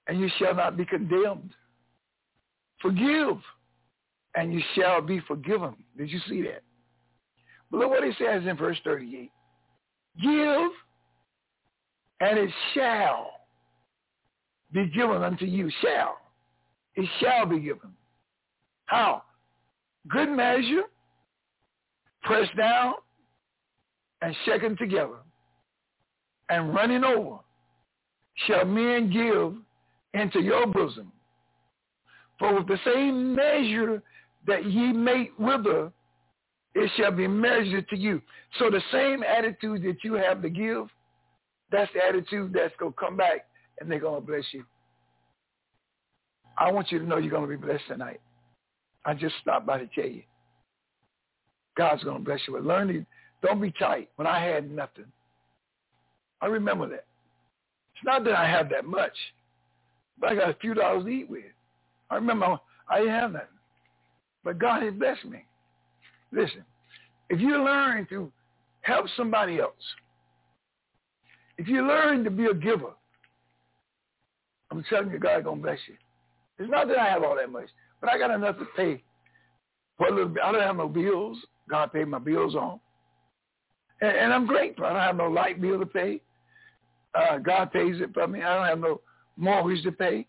and 0.08 0.20
you 0.20 0.28
shall 0.38 0.54
not 0.54 0.76
be 0.76 0.84
condemned. 0.84 1.50
Forgive, 2.80 3.36
and 4.36 4.52
you 4.52 4.60
shall 4.74 5.00
be 5.00 5.20
forgiven. 5.20 5.74
Did 5.96 6.10
you 6.10 6.20
see 6.28 6.42
that? 6.42 6.62
But 7.70 7.80
look 7.80 7.90
what 7.90 8.04
he 8.04 8.12
says 8.18 8.42
in 8.46 8.56
verse 8.56 8.78
38. 8.84 9.30
Give, 10.22 10.70
and 12.20 12.38
it 12.38 12.50
shall 12.74 13.30
be 14.72 14.86
given 14.88 15.22
unto 15.22 15.44
you. 15.44 15.70
Shall. 15.82 16.18
It 16.96 17.08
shall 17.20 17.46
be 17.46 17.58
given. 17.60 17.92
How? 18.86 19.22
Good 20.08 20.28
measure, 20.30 20.82
pressed 22.22 22.56
down, 22.56 22.94
and 24.20 24.34
shaken 24.44 24.76
together, 24.76 25.16
and 26.48 26.74
running 26.74 27.04
over, 27.04 27.38
shall 28.46 28.64
men 28.64 29.10
give 29.10 29.54
into 30.14 30.40
your 30.40 30.66
bosom. 30.66 31.12
For 32.38 32.54
with 32.54 32.66
the 32.66 32.78
same 32.84 33.34
measure 33.34 34.02
that 34.46 34.64
ye 34.64 34.92
make 34.92 35.32
wither, 35.38 35.92
it 36.74 36.90
shall 36.96 37.12
be 37.12 37.28
measured 37.28 37.88
to 37.88 37.96
you. 37.96 38.20
So 38.58 38.70
the 38.70 38.82
same 38.90 39.22
attitude 39.22 39.82
that 39.82 40.02
you 40.02 40.14
have 40.14 40.42
to 40.42 40.48
give, 40.48 40.86
that's 41.70 41.92
the 41.92 42.00
attitude 42.04 42.52
that's 42.52 42.74
going 42.78 42.92
to 42.92 42.98
come 42.98 43.16
back 43.16 43.46
and 43.80 43.90
they're 43.90 44.00
going 44.00 44.20
to 44.20 44.26
bless 44.26 44.44
you. 44.52 44.64
I 46.56 46.70
want 46.70 46.92
you 46.92 47.00
to 47.00 47.04
know 47.04 47.18
you're 47.18 47.30
going 47.30 47.48
to 47.48 47.56
be 47.56 47.64
blessed 47.64 47.84
tonight. 47.88 48.20
I 49.04 49.14
just 49.14 49.34
stopped 49.42 49.66
by 49.66 49.78
to 49.78 49.88
tell 49.94 50.06
you. 50.06 50.22
God's 51.76 52.04
going 52.04 52.18
to 52.18 52.24
bless 52.24 52.40
you. 52.46 52.54
But 52.54 52.64
learn 52.64 52.88
to, 52.88 53.04
don't 53.42 53.60
be 53.60 53.72
tight. 53.72 54.08
When 54.16 54.26
I 54.26 54.44
had 54.44 54.70
nothing, 54.70 55.06
I 56.40 56.46
remember 56.46 56.88
that. 56.88 57.04
It's 57.94 58.04
not 58.04 58.24
that 58.24 58.34
I 58.34 58.48
have 58.48 58.68
that 58.70 58.84
much, 58.84 59.12
but 60.18 60.32
I 60.32 60.34
got 60.34 60.50
a 60.50 60.54
few 60.54 60.74
dollars 60.74 61.04
to 61.04 61.10
eat 61.10 61.28
with. 61.28 61.44
I 62.10 62.16
remember 62.16 62.58
I 62.88 62.98
didn't 62.98 63.14
have 63.14 63.32
nothing. 63.32 63.48
But 64.44 64.58
God 64.58 64.82
has 64.82 64.92
blessed 64.94 65.24
me. 65.24 65.44
Listen, 66.32 66.64
if 67.30 67.40
you 67.40 67.64
learn 67.64 68.06
to 68.10 68.30
help 68.82 69.06
somebody 69.16 69.58
else, 69.58 69.72
if 71.56 71.68
you 71.68 71.86
learn 71.86 72.24
to 72.24 72.30
be 72.30 72.46
a 72.46 72.54
giver, 72.54 72.92
I'm 74.70 74.84
telling 74.90 75.10
you, 75.10 75.18
God's 75.18 75.44
going 75.44 75.58
to 75.58 75.62
bless 75.62 75.78
you. 75.86 75.94
It's 76.58 76.70
not 76.70 76.88
that 76.88 76.98
I 76.98 77.06
have 77.06 77.22
all 77.22 77.36
that 77.36 77.50
much, 77.50 77.68
but 78.00 78.10
I 78.10 78.18
got 78.18 78.30
enough 78.30 78.58
to 78.58 78.66
pay 78.76 79.02
for 79.96 80.08
a 80.08 80.10
little 80.10 80.28
bit. 80.28 80.42
I 80.42 80.52
don't 80.52 80.60
have 80.60 80.76
no 80.76 80.88
bills. 80.88 81.38
God 81.68 81.92
paid 81.92 82.08
my 82.08 82.18
bills 82.18 82.54
on. 82.54 82.80
And, 84.00 84.16
and 84.16 84.32
I'm 84.32 84.46
grateful. 84.46 84.84
I 84.84 84.90
don't 84.90 85.00
have 85.00 85.16
no 85.16 85.28
light 85.28 85.60
bill 85.60 85.78
to 85.78 85.86
pay. 85.86 86.20
Uh, 87.14 87.38
God 87.38 87.72
pays 87.72 88.00
it 88.00 88.12
for 88.12 88.26
me. 88.26 88.42
I 88.42 88.56
don't 88.56 88.66
have 88.66 88.80
no 88.80 89.00
mortgage 89.36 89.82
to 89.84 89.92
pay. 89.92 90.26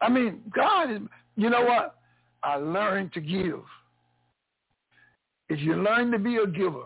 I 0.00 0.08
mean, 0.08 0.40
God 0.54 0.90
is, 0.90 1.00
you 1.36 1.50
know 1.50 1.64
what? 1.64 1.96
I 2.42 2.56
learned 2.56 3.12
to 3.14 3.20
give. 3.20 3.62
If 5.48 5.60
you 5.60 5.76
learn 5.76 6.10
to 6.12 6.18
be 6.18 6.36
a 6.36 6.46
giver, 6.46 6.84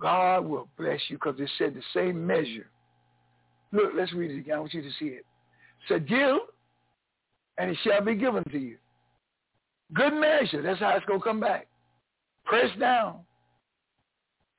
God 0.00 0.40
will 0.40 0.68
bless 0.76 1.00
you 1.08 1.16
because 1.16 1.38
it 1.38 1.48
said 1.56 1.74
the 1.74 1.82
same 1.94 2.26
measure. 2.26 2.68
Look, 3.72 3.92
let's 3.96 4.12
read 4.12 4.32
it 4.32 4.38
again. 4.38 4.56
I 4.56 4.60
want 4.60 4.74
you 4.74 4.82
to 4.82 4.90
see 4.98 5.06
it 5.06 5.24
said, 5.88 6.08
give, 6.08 6.38
and 7.58 7.70
it 7.70 7.78
shall 7.84 8.02
be 8.02 8.14
given 8.14 8.44
to 8.44 8.58
you. 8.58 8.76
Good 9.92 10.14
measure. 10.14 10.62
That's 10.62 10.80
how 10.80 10.96
it's 10.96 11.06
going 11.06 11.20
to 11.20 11.24
come 11.24 11.40
back. 11.40 11.66
Press 12.44 12.70
down 12.78 13.20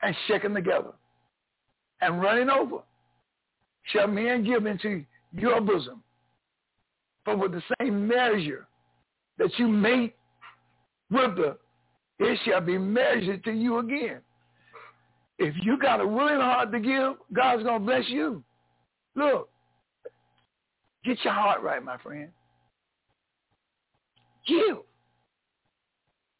and 0.02 0.16
shaken 0.28 0.54
together 0.54 0.92
and 2.02 2.22
running 2.22 2.50
over 2.50 2.80
shall 3.92 4.08
men 4.08 4.44
give 4.44 4.66
into 4.66 5.04
your 5.34 5.62
bosom. 5.62 6.02
But 7.26 7.40
with 7.40 7.52
the 7.52 7.62
same 7.80 8.08
measure 8.08 8.68
that 9.38 9.50
you 9.58 9.68
made 9.68 10.14
with 11.10 11.36
the, 11.36 11.58
it 12.20 12.40
shall 12.46 12.62
be 12.62 12.78
measured 12.78 13.44
to 13.44 13.52
you 13.52 13.80
again. 13.80 14.20
If 15.38 15.54
you 15.64 15.78
got 15.78 16.00
a 16.00 16.08
willing 16.08 16.40
heart 16.40 16.72
to 16.72 16.80
give, 16.80 17.14
God's 17.34 17.64
going 17.64 17.82
to 17.82 17.86
bless 17.86 18.08
you. 18.08 18.44
Look, 19.16 19.50
Get 21.06 21.24
your 21.24 21.34
heart 21.34 21.62
right, 21.62 21.84
my 21.84 21.98
friend. 21.98 22.30
Give. 24.48 24.78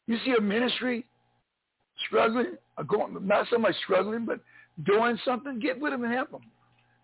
You 0.08 0.18
see 0.24 0.34
a 0.36 0.40
ministry 0.40 1.04
struggling, 2.06 2.56
or 2.76 2.84
going, 2.84 3.16
not 3.26 3.46
so 3.50 3.58
much 3.58 3.74
struggling, 3.84 4.24
but 4.24 4.40
doing 4.84 5.18
something, 5.24 5.60
get 5.60 5.80
with 5.80 5.92
them 5.92 6.04
and 6.04 6.12
help 6.12 6.32
them. 6.32 6.42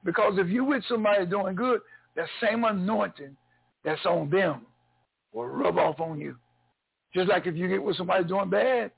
Because 0.05 0.35
if 0.37 0.49
you're 0.49 0.65
with 0.65 0.83
somebody 0.89 1.27
doing 1.27 1.55
good, 1.55 1.81
that 2.17 2.27
same 2.41 2.65
anointing 2.65 3.37
that's 3.85 4.05
on 4.05 4.31
them 4.31 4.67
will 5.33 5.47
rub 5.47 5.79
off 5.79 6.01
on 6.01 6.21
you. 6.21 6.37
Just 7.15 7.29
like 7.29 7.47
if 7.47 7.55
you 7.55 7.69
get 7.69 7.83
with 7.83 7.97
somebody 7.97 8.25
doing 8.25 8.51
bad, 8.51 8.91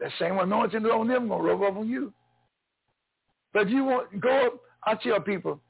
that 0.00 0.10
same 0.18 0.38
anointing 0.38 0.82
that's 0.82 0.94
on 0.94 1.08
them 1.08 1.28
will 1.28 1.42
rub 1.42 1.62
off 1.62 1.76
on 1.76 1.88
you. 1.88 2.12
But 3.52 3.62
if 3.62 3.70
you 3.70 3.84
want, 3.84 4.20
go 4.20 4.46
up, 4.46 4.54
I 4.84 4.94
tell 4.94 5.20
people, 5.20 5.60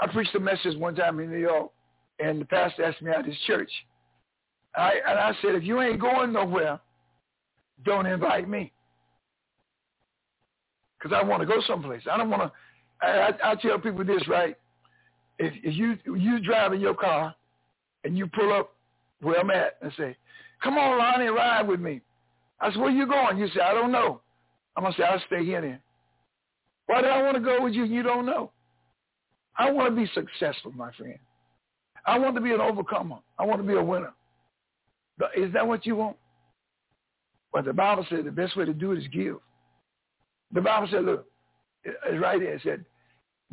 I 0.00 0.06
preached 0.06 0.34
a 0.34 0.40
message 0.40 0.76
one 0.76 0.94
time 0.94 1.20
in 1.20 1.30
New 1.30 1.38
York, 1.38 1.70
and 2.18 2.40
the 2.40 2.44
pastor 2.44 2.84
asked 2.84 3.02
me 3.02 3.12
out 3.12 3.26
his 3.26 3.36
church. 3.46 3.70
I, 4.76 4.92
and 5.06 5.18
I 5.18 5.32
said, 5.42 5.54
if 5.54 5.64
you 5.64 5.80
ain't 5.80 6.00
going 6.00 6.32
nowhere, 6.32 6.80
don't 7.84 8.06
invite 8.06 8.48
me. 8.48 8.72
Because 10.98 11.16
I 11.16 11.26
want 11.26 11.40
to 11.40 11.46
go 11.46 11.60
someplace. 11.66 12.02
I 12.10 12.16
don't 12.16 12.30
want 12.30 12.42
to. 12.42 12.52
I, 13.00 13.32
I, 13.44 13.54
tell 13.56 13.78
people 13.78 14.04
this, 14.04 14.26
right? 14.28 14.56
If, 15.38 15.52
if 15.62 15.74
you 15.74 15.96
you 16.16 16.40
drive 16.40 16.72
in 16.72 16.80
your 16.80 16.94
car 16.94 17.34
and 18.04 18.18
you 18.18 18.26
pull 18.26 18.52
up 18.52 18.74
where 19.20 19.38
I'm 19.38 19.50
at 19.50 19.76
and 19.82 19.92
say, 19.96 20.16
come 20.62 20.78
on, 20.78 20.98
Lonnie, 20.98 21.26
ride 21.28 21.68
with 21.68 21.80
me. 21.80 22.00
I 22.60 22.70
said, 22.70 22.80
where 22.80 22.90
you 22.90 23.06
going? 23.06 23.38
You 23.38 23.48
say, 23.48 23.60
I 23.60 23.72
don't 23.72 23.92
know. 23.92 24.20
I'm 24.76 24.84
to 24.84 24.92
say, 24.96 25.04
I'll 25.04 25.22
stay 25.26 25.44
here 25.44 25.60
then. 25.60 25.78
Why 26.86 27.02
do 27.02 27.08
I 27.08 27.22
want 27.22 27.36
to 27.36 27.42
go 27.42 27.62
with 27.62 27.74
you? 27.74 27.84
You 27.84 28.02
don't 28.02 28.26
know. 28.26 28.50
I 29.56 29.70
want 29.70 29.94
to 29.94 29.96
be 30.00 30.10
successful, 30.14 30.72
my 30.72 30.92
friend. 30.92 31.18
I 32.06 32.18
want 32.18 32.34
to 32.36 32.40
be 32.40 32.52
an 32.52 32.60
overcomer. 32.60 33.18
I 33.38 33.44
want 33.44 33.60
to 33.60 33.66
be 33.66 33.74
a 33.74 33.82
winner. 33.82 34.12
Is 35.36 35.52
that 35.52 35.66
what 35.66 35.84
you 35.84 35.96
want? 35.96 36.16
But 37.52 37.64
the 37.64 37.72
Bible 37.72 38.06
said 38.08 38.24
the 38.24 38.30
best 38.30 38.56
way 38.56 38.64
to 38.64 38.72
do 38.72 38.92
it 38.92 38.98
is 38.98 39.08
give. 39.08 39.36
The 40.52 40.60
Bible 40.60 40.88
said, 40.90 41.04
look, 41.04 41.26
it's 41.84 42.20
right 42.20 42.40
there. 42.40 42.54
It 42.54 42.62
said, 42.62 42.84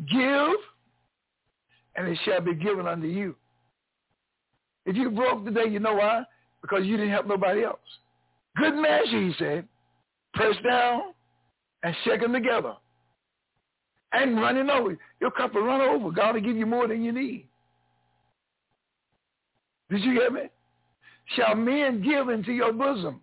give, 0.09 0.55
and 1.95 2.07
it 2.07 2.17
shall 2.25 2.41
be 2.41 2.55
given 2.55 2.87
unto 2.87 3.07
you. 3.07 3.35
If 4.85 4.95
you 4.95 5.09
broke 5.09 5.45
today, 5.45 5.69
you 5.69 5.79
know 5.79 5.95
why? 5.95 6.23
Because 6.61 6.85
you 6.85 6.97
didn't 6.97 7.11
help 7.11 7.27
nobody 7.27 7.63
else. 7.63 7.79
Good 8.57 8.75
measure, 8.75 9.21
he 9.21 9.33
said, 9.37 9.67
Press 10.33 10.55
down 10.67 11.01
and 11.83 11.95
shake 12.03 12.21
them 12.21 12.33
together. 12.33 12.73
And 14.11 14.39
running 14.39 14.69
over. 14.69 14.97
Your 15.19 15.31
cup 15.31 15.53
will 15.53 15.63
run 15.63 15.81
over. 15.81 16.11
God 16.11 16.35
will 16.35 16.41
give 16.41 16.55
you 16.55 16.65
more 16.65 16.87
than 16.87 17.03
you 17.03 17.11
need. 17.11 17.47
Did 19.89 20.01
you 20.01 20.11
hear 20.13 20.31
me? 20.31 20.41
Shall 21.35 21.55
men 21.55 22.01
give 22.01 22.29
into 22.29 22.51
your 22.51 22.71
bosom? 22.71 23.21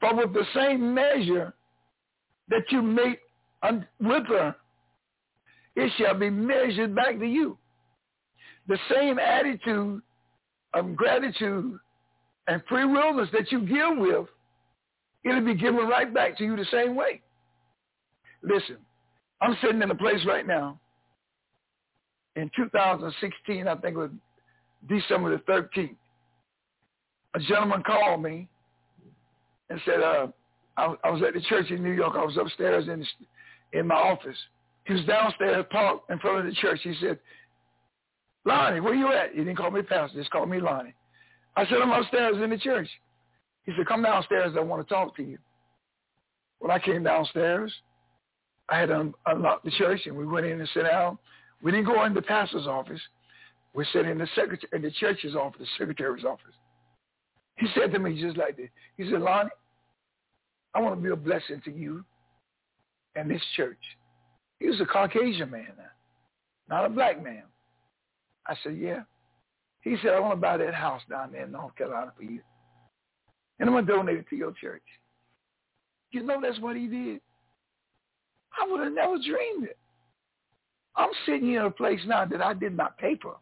For 0.00 0.14
with 0.14 0.32
the 0.32 0.44
same 0.54 0.94
measure 0.94 1.54
that 2.48 2.62
you 2.70 2.82
make 2.82 3.18
with 4.00 4.26
her, 4.28 4.54
it 5.74 5.92
shall 5.98 6.14
be 6.14 6.30
measured 6.30 6.94
back 6.94 7.18
to 7.18 7.26
you. 7.26 7.58
The 8.68 8.78
same 8.92 9.18
attitude 9.18 10.02
of 10.74 10.96
gratitude 10.96 11.78
and 12.48 12.62
free 12.68 12.84
willness 12.84 13.28
that 13.32 13.50
you 13.52 13.60
give 13.60 13.98
with, 13.98 14.26
it'll 15.24 15.44
be 15.44 15.54
given 15.54 15.86
right 15.86 16.12
back 16.12 16.38
to 16.38 16.44
you 16.44 16.56
the 16.56 16.66
same 16.70 16.94
way. 16.94 17.20
Listen, 18.42 18.76
I'm 19.40 19.56
sitting 19.60 19.82
in 19.82 19.90
a 19.90 19.94
place 19.94 20.24
right 20.26 20.46
now. 20.46 20.78
In 22.36 22.50
2016, 22.56 23.66
I 23.66 23.74
think 23.76 23.96
it 23.96 23.98
was 23.98 24.10
December 24.88 25.36
the 25.36 25.52
13th, 25.52 25.96
a 27.34 27.40
gentleman 27.40 27.82
called 27.82 28.22
me 28.22 28.48
and 29.70 29.80
said, 29.84 30.00
uh, 30.00 30.28
I, 30.76 30.94
I 31.04 31.10
was 31.10 31.22
at 31.26 31.34
the 31.34 31.40
church 31.48 31.70
in 31.70 31.82
New 31.82 31.92
York. 31.92 32.14
I 32.16 32.24
was 32.24 32.36
upstairs 32.36 32.88
in 32.88 33.04
in 33.72 33.86
my 33.86 33.94
office. 33.94 34.36
He 34.84 34.92
was 34.92 35.04
downstairs, 35.04 35.64
parked 35.70 36.10
in 36.10 36.18
front 36.18 36.38
of 36.38 36.44
the 36.46 36.52
church. 36.52 36.80
He 36.82 36.94
said, 37.00 37.18
Lonnie, 38.44 38.80
where 38.80 38.94
you 38.94 39.12
at? 39.12 39.32
He 39.32 39.38
didn't 39.38 39.56
call 39.56 39.70
me 39.70 39.82
pastor. 39.82 40.18
Just 40.18 40.30
called 40.30 40.48
me 40.48 40.60
Lonnie. 40.60 40.94
I 41.56 41.64
said, 41.66 41.78
I'm 41.82 41.90
upstairs 41.90 42.36
in 42.42 42.50
the 42.50 42.58
church. 42.58 42.88
He 43.64 43.72
said, 43.76 43.86
come 43.86 44.02
downstairs. 44.02 44.54
I 44.56 44.60
want 44.60 44.86
to 44.86 44.94
talk 44.94 45.16
to 45.16 45.22
you. 45.22 45.38
When 46.60 46.70
I 46.70 46.78
came 46.78 47.02
downstairs, 47.02 47.72
I 48.68 48.78
had 48.78 48.90
un- 48.90 49.14
unlocked 49.26 49.64
the 49.64 49.72
church 49.72 50.02
and 50.06 50.16
we 50.16 50.26
went 50.26 50.46
in 50.46 50.60
and 50.60 50.68
sat 50.72 50.84
down. 50.84 51.18
We 51.62 51.72
didn't 51.72 51.86
go 51.86 52.04
in 52.04 52.14
the 52.14 52.22
pastor's 52.22 52.66
office. 52.66 53.00
We 53.74 53.84
sat 53.92 54.06
in 54.06 54.18
the 54.18 54.28
secretary 54.34 54.68
in 54.72 54.82
the 54.82 54.90
church's 54.92 55.34
office, 55.34 55.60
the 55.60 55.66
secretary's 55.78 56.24
office. 56.24 56.54
He 57.56 57.66
said 57.74 57.92
to 57.92 57.98
me 57.98 58.20
just 58.20 58.36
like 58.36 58.56
this. 58.56 58.68
He 58.96 59.10
said, 59.10 59.20
Lonnie, 59.20 59.50
I 60.74 60.80
want 60.80 60.96
to 60.96 61.02
be 61.02 61.10
a 61.10 61.16
blessing 61.16 61.60
to 61.64 61.72
you 61.72 62.04
and 63.16 63.30
this 63.30 63.42
church. 63.56 63.78
He 64.60 64.66
was 64.66 64.80
a 64.80 64.86
Caucasian 64.86 65.50
man 65.50 65.72
not 66.68 66.86
a 66.86 66.88
black 66.88 67.22
man. 67.22 67.42
I 68.46 68.54
said, 68.62 68.76
yeah. 68.76 69.02
He 69.82 69.96
said, 70.02 70.12
I 70.14 70.20
want 70.20 70.34
to 70.34 70.40
buy 70.40 70.56
that 70.56 70.74
house 70.74 71.02
down 71.08 71.32
there 71.32 71.44
in 71.44 71.52
North 71.52 71.76
Carolina 71.76 72.12
for 72.16 72.24
you. 72.24 72.40
And 73.58 73.68
I'm 73.68 73.74
going 73.74 73.86
to 73.86 73.92
donate 73.92 74.18
it 74.18 74.28
to 74.30 74.36
your 74.36 74.52
church. 74.52 74.82
You 76.10 76.22
know 76.22 76.40
that's 76.40 76.60
what 76.60 76.76
he 76.76 76.86
did. 76.86 77.20
I 78.58 78.70
would 78.70 78.80
have 78.80 78.92
never 78.92 79.16
dreamed 79.18 79.64
it. 79.64 79.78
I'm 80.96 81.10
sitting 81.26 81.46
here 81.46 81.60
in 81.60 81.66
a 81.66 81.70
place 81.70 82.00
now 82.06 82.24
that 82.24 82.40
I 82.40 82.54
did 82.54 82.76
not 82.76 82.98
pay 82.98 83.16
for. 83.20 83.36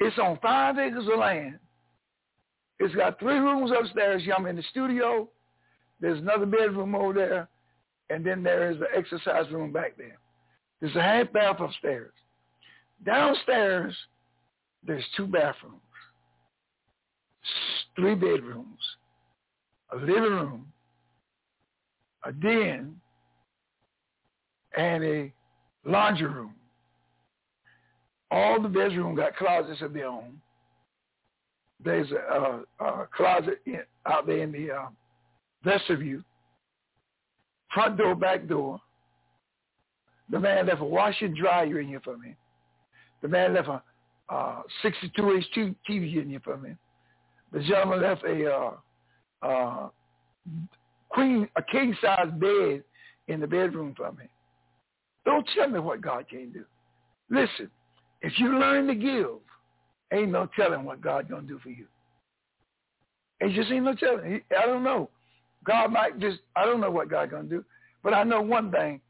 It's 0.00 0.18
on 0.18 0.38
five 0.42 0.78
acres 0.78 1.06
of 1.10 1.18
land. 1.18 1.58
It's 2.78 2.94
got 2.94 3.18
three 3.18 3.38
rooms 3.38 3.70
upstairs. 3.76 4.22
I'm 4.36 4.46
in 4.46 4.56
the 4.56 4.62
studio. 4.70 5.28
There's 6.00 6.18
another 6.18 6.46
bedroom 6.46 6.94
over 6.94 7.12
there. 7.12 7.48
And 8.10 8.24
then 8.24 8.42
there 8.42 8.70
is 8.70 8.78
an 8.78 8.86
exercise 8.96 9.50
room 9.50 9.72
back 9.72 9.96
there. 9.96 10.18
There's 10.80 10.96
a 10.96 11.02
half 11.02 11.32
bath 11.32 11.60
upstairs. 11.60 12.12
Downstairs, 13.04 13.94
there's 14.84 15.04
two 15.16 15.26
bathrooms, 15.26 15.80
three 17.94 18.14
bedrooms, 18.14 18.78
a 19.92 19.96
living 19.96 20.22
room, 20.22 20.72
a 22.24 22.32
den, 22.32 23.00
and 24.76 25.04
a 25.04 25.32
laundry 25.84 26.28
room. 26.28 26.54
All 28.30 28.60
the 28.60 28.68
bedrooms 28.68 29.16
got 29.16 29.36
closets 29.36 29.82
of 29.82 29.92
their 29.92 30.06
own. 30.06 30.40
There's 31.82 32.10
a, 32.10 32.62
a, 32.80 32.84
a 32.84 33.08
closet 33.16 33.60
in, 33.64 33.80
out 34.06 34.26
there 34.26 34.42
in 34.42 34.52
the 34.52 34.72
uh, 34.72 34.86
vestibule. 35.64 36.22
Front 37.72 37.96
door, 37.98 38.14
back 38.14 38.46
door. 38.46 38.80
The 40.30 40.40
man 40.40 40.66
left 40.66 40.80
a 40.80 40.84
washer 40.84 41.28
dryer 41.28 41.80
in 41.80 41.88
here 41.88 42.00
for 42.02 42.16
me. 42.16 42.34
The 43.22 43.28
man 43.28 43.54
left 43.54 43.68
a 43.68 43.82
uh, 44.28 44.62
62-inch 44.84 45.46
TV 45.88 46.22
in 46.22 46.30
here 46.30 46.40
for 46.44 46.56
me. 46.56 46.70
The 47.52 47.60
gentleman 47.60 48.02
left 48.02 48.24
a 48.24 48.54
uh, 48.54 48.72
uh, 49.42 49.88
queen, 51.08 51.48
a 51.56 51.62
king-size 51.62 52.30
bed 52.38 52.84
in 53.28 53.40
the 53.40 53.46
bedroom 53.46 53.94
for 53.96 54.12
me. 54.12 54.24
Don't 55.24 55.46
tell 55.56 55.68
me 55.68 55.80
what 55.80 56.00
God 56.00 56.26
can't 56.30 56.52
do. 56.52 56.64
Listen, 57.30 57.70
if 58.22 58.38
you 58.38 58.58
learn 58.58 58.86
to 58.86 58.94
give, 58.94 59.38
ain't 60.12 60.30
no 60.30 60.48
telling 60.56 60.84
what 60.84 61.00
God 61.00 61.28
gonna 61.28 61.46
do 61.46 61.58
for 61.58 61.70
you. 61.70 61.86
It 63.40 63.54
just 63.54 63.70
ain't 63.70 63.84
no 63.84 63.94
telling. 63.94 64.40
I 64.56 64.66
don't 64.66 64.82
know. 64.82 65.10
God 65.68 65.92
might 65.92 66.18
just, 66.18 66.38
I 66.56 66.64
don't 66.64 66.80
know 66.80 66.90
what 66.90 67.10
God 67.10 67.30
gonna 67.30 67.44
do, 67.44 67.62
but 68.02 68.14
I 68.14 68.24
know 68.24 68.40
one 68.40 68.72
thing. 68.72 69.00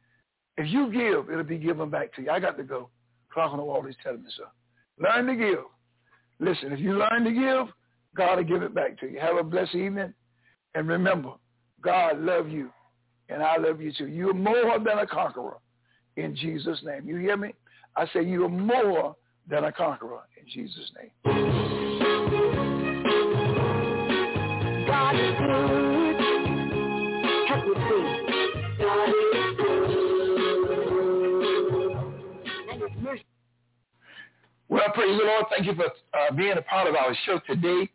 If 0.56 0.68
you 0.68 0.90
give, 0.92 1.30
it'll 1.30 1.44
be 1.44 1.56
given 1.56 1.88
back 1.88 2.12
to 2.14 2.22
you. 2.22 2.30
I 2.30 2.40
got 2.40 2.56
to 2.58 2.64
go. 2.64 2.90
Clock 3.32 3.52
on 3.52 3.58
the 3.58 3.64
wall 3.64 3.86
telling 4.02 4.24
me 4.24 4.30
so. 4.36 4.44
Learn 4.98 5.26
to 5.26 5.36
give. 5.36 5.64
Listen, 6.40 6.72
if 6.72 6.80
you 6.80 6.98
learn 6.98 7.22
to 7.24 7.30
give, 7.30 7.72
God 8.16 8.38
will 8.38 8.44
give 8.44 8.62
it 8.62 8.74
back 8.74 8.98
to 8.98 9.06
you. 9.08 9.20
Have 9.20 9.36
a 9.36 9.44
blessed 9.44 9.76
evening. 9.76 10.12
And 10.74 10.88
remember, 10.88 11.34
God 11.80 12.18
love 12.18 12.48
you, 12.48 12.70
and 13.28 13.40
I 13.40 13.56
love 13.56 13.80
you 13.80 13.92
too. 13.92 14.08
You're 14.08 14.34
more 14.34 14.78
than 14.78 14.98
a 14.98 15.06
conqueror 15.06 15.58
in 16.16 16.34
Jesus' 16.34 16.80
name. 16.82 17.06
You 17.06 17.18
hear 17.18 17.36
me? 17.36 17.54
I 17.96 18.06
say 18.12 18.24
you 18.24 18.44
are 18.44 18.48
more 18.48 19.14
than 19.48 19.64
a 19.64 19.72
conqueror 19.72 20.22
in 20.36 20.48
Jesus' 20.52 20.90
name. 20.96 21.12
God 24.86 25.14
is 25.14 25.38
good. 25.38 25.88
Well, 34.68 34.90
praise 34.94 35.18
the 35.18 35.24
Lord. 35.24 35.46
Thank 35.50 35.66
you 35.66 35.74
for 35.74 35.87
uh, 35.87 36.31
being 36.37 36.59
a 36.59 36.62
part 36.62 36.87
of 36.88 36.94
our 36.94 37.16
show 37.24 37.40
today. 37.46 37.88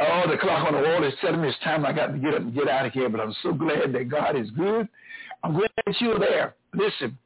Oh, 0.00 0.24
the 0.30 0.38
clock 0.38 0.66
on 0.66 0.74
the 0.74 0.80
wall 0.80 1.04
is 1.04 1.14
telling 1.20 1.40
me 1.40 1.48
it's 1.48 1.58
time 1.64 1.86
I 1.86 1.92
got 1.92 2.08
to 2.08 2.18
get 2.18 2.34
up 2.34 2.40
and 2.40 2.52
get 2.54 2.68
out 2.68 2.86
of 2.86 2.92
here, 2.92 3.08
but 3.08 3.20
I'm 3.20 3.34
so 3.42 3.52
glad 3.52 3.92
that 3.92 4.08
God 4.08 4.36
is 4.36 4.50
good. 4.50 4.88
I'm 5.42 5.54
glad 5.54 5.70
that 5.84 6.00
you're 6.00 6.18
there. 6.18 6.54
Listen, 6.74 7.16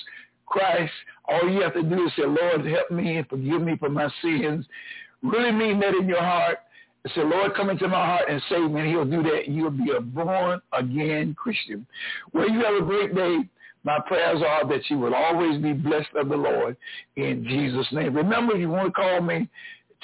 Christ. 0.46 0.94
All 1.28 1.50
you 1.50 1.62
have 1.62 1.74
to 1.74 1.84
do 1.84 2.06
is 2.06 2.14
say, 2.16 2.24
Lord, 2.26 2.66
help 2.66 2.92
me 2.92 3.18
and 3.18 3.28
forgive 3.28 3.62
me 3.62 3.76
for 3.78 3.90
my 3.90 4.10
sins. 4.22 4.66
Really 5.24 5.52
mean 5.52 5.80
that 5.80 5.96
in 5.96 6.08
your 6.08 6.22
heart. 6.22 6.60
Say, 7.08 7.24
Lord, 7.24 7.56
come 7.56 7.72
into 7.72 7.88
my 7.88 8.06
heart 8.06 8.30
and 8.30 8.40
save 8.48 8.70
me. 8.70 8.82
And 8.82 8.90
he'll 8.90 9.06
do 9.06 9.24
that. 9.24 9.48
You'll 9.48 9.72
be 9.72 9.90
a 9.98 10.02
born-again 10.02 11.34
Christian. 11.36 11.88
Well, 12.32 12.48
you 12.48 12.64
have 12.64 12.76
a 12.76 12.84
great 12.86 13.16
day. 13.16 13.40
My 13.84 13.98
prayers 14.06 14.44
are 14.48 14.64
that 14.68 14.88
you 14.90 15.00
will 15.00 15.16
always 15.16 15.60
be 15.60 15.74
blessed 15.74 16.14
of 16.16 16.30
the 16.30 16.38
Lord 16.38 16.78
in 17.16 17.44
Jesus' 17.44 17.92
name. 17.92 18.14
Remember, 18.14 18.56
you 18.56 18.70
want 18.70 18.90
to 18.90 18.94
call 18.94 19.20
me, 19.22 19.50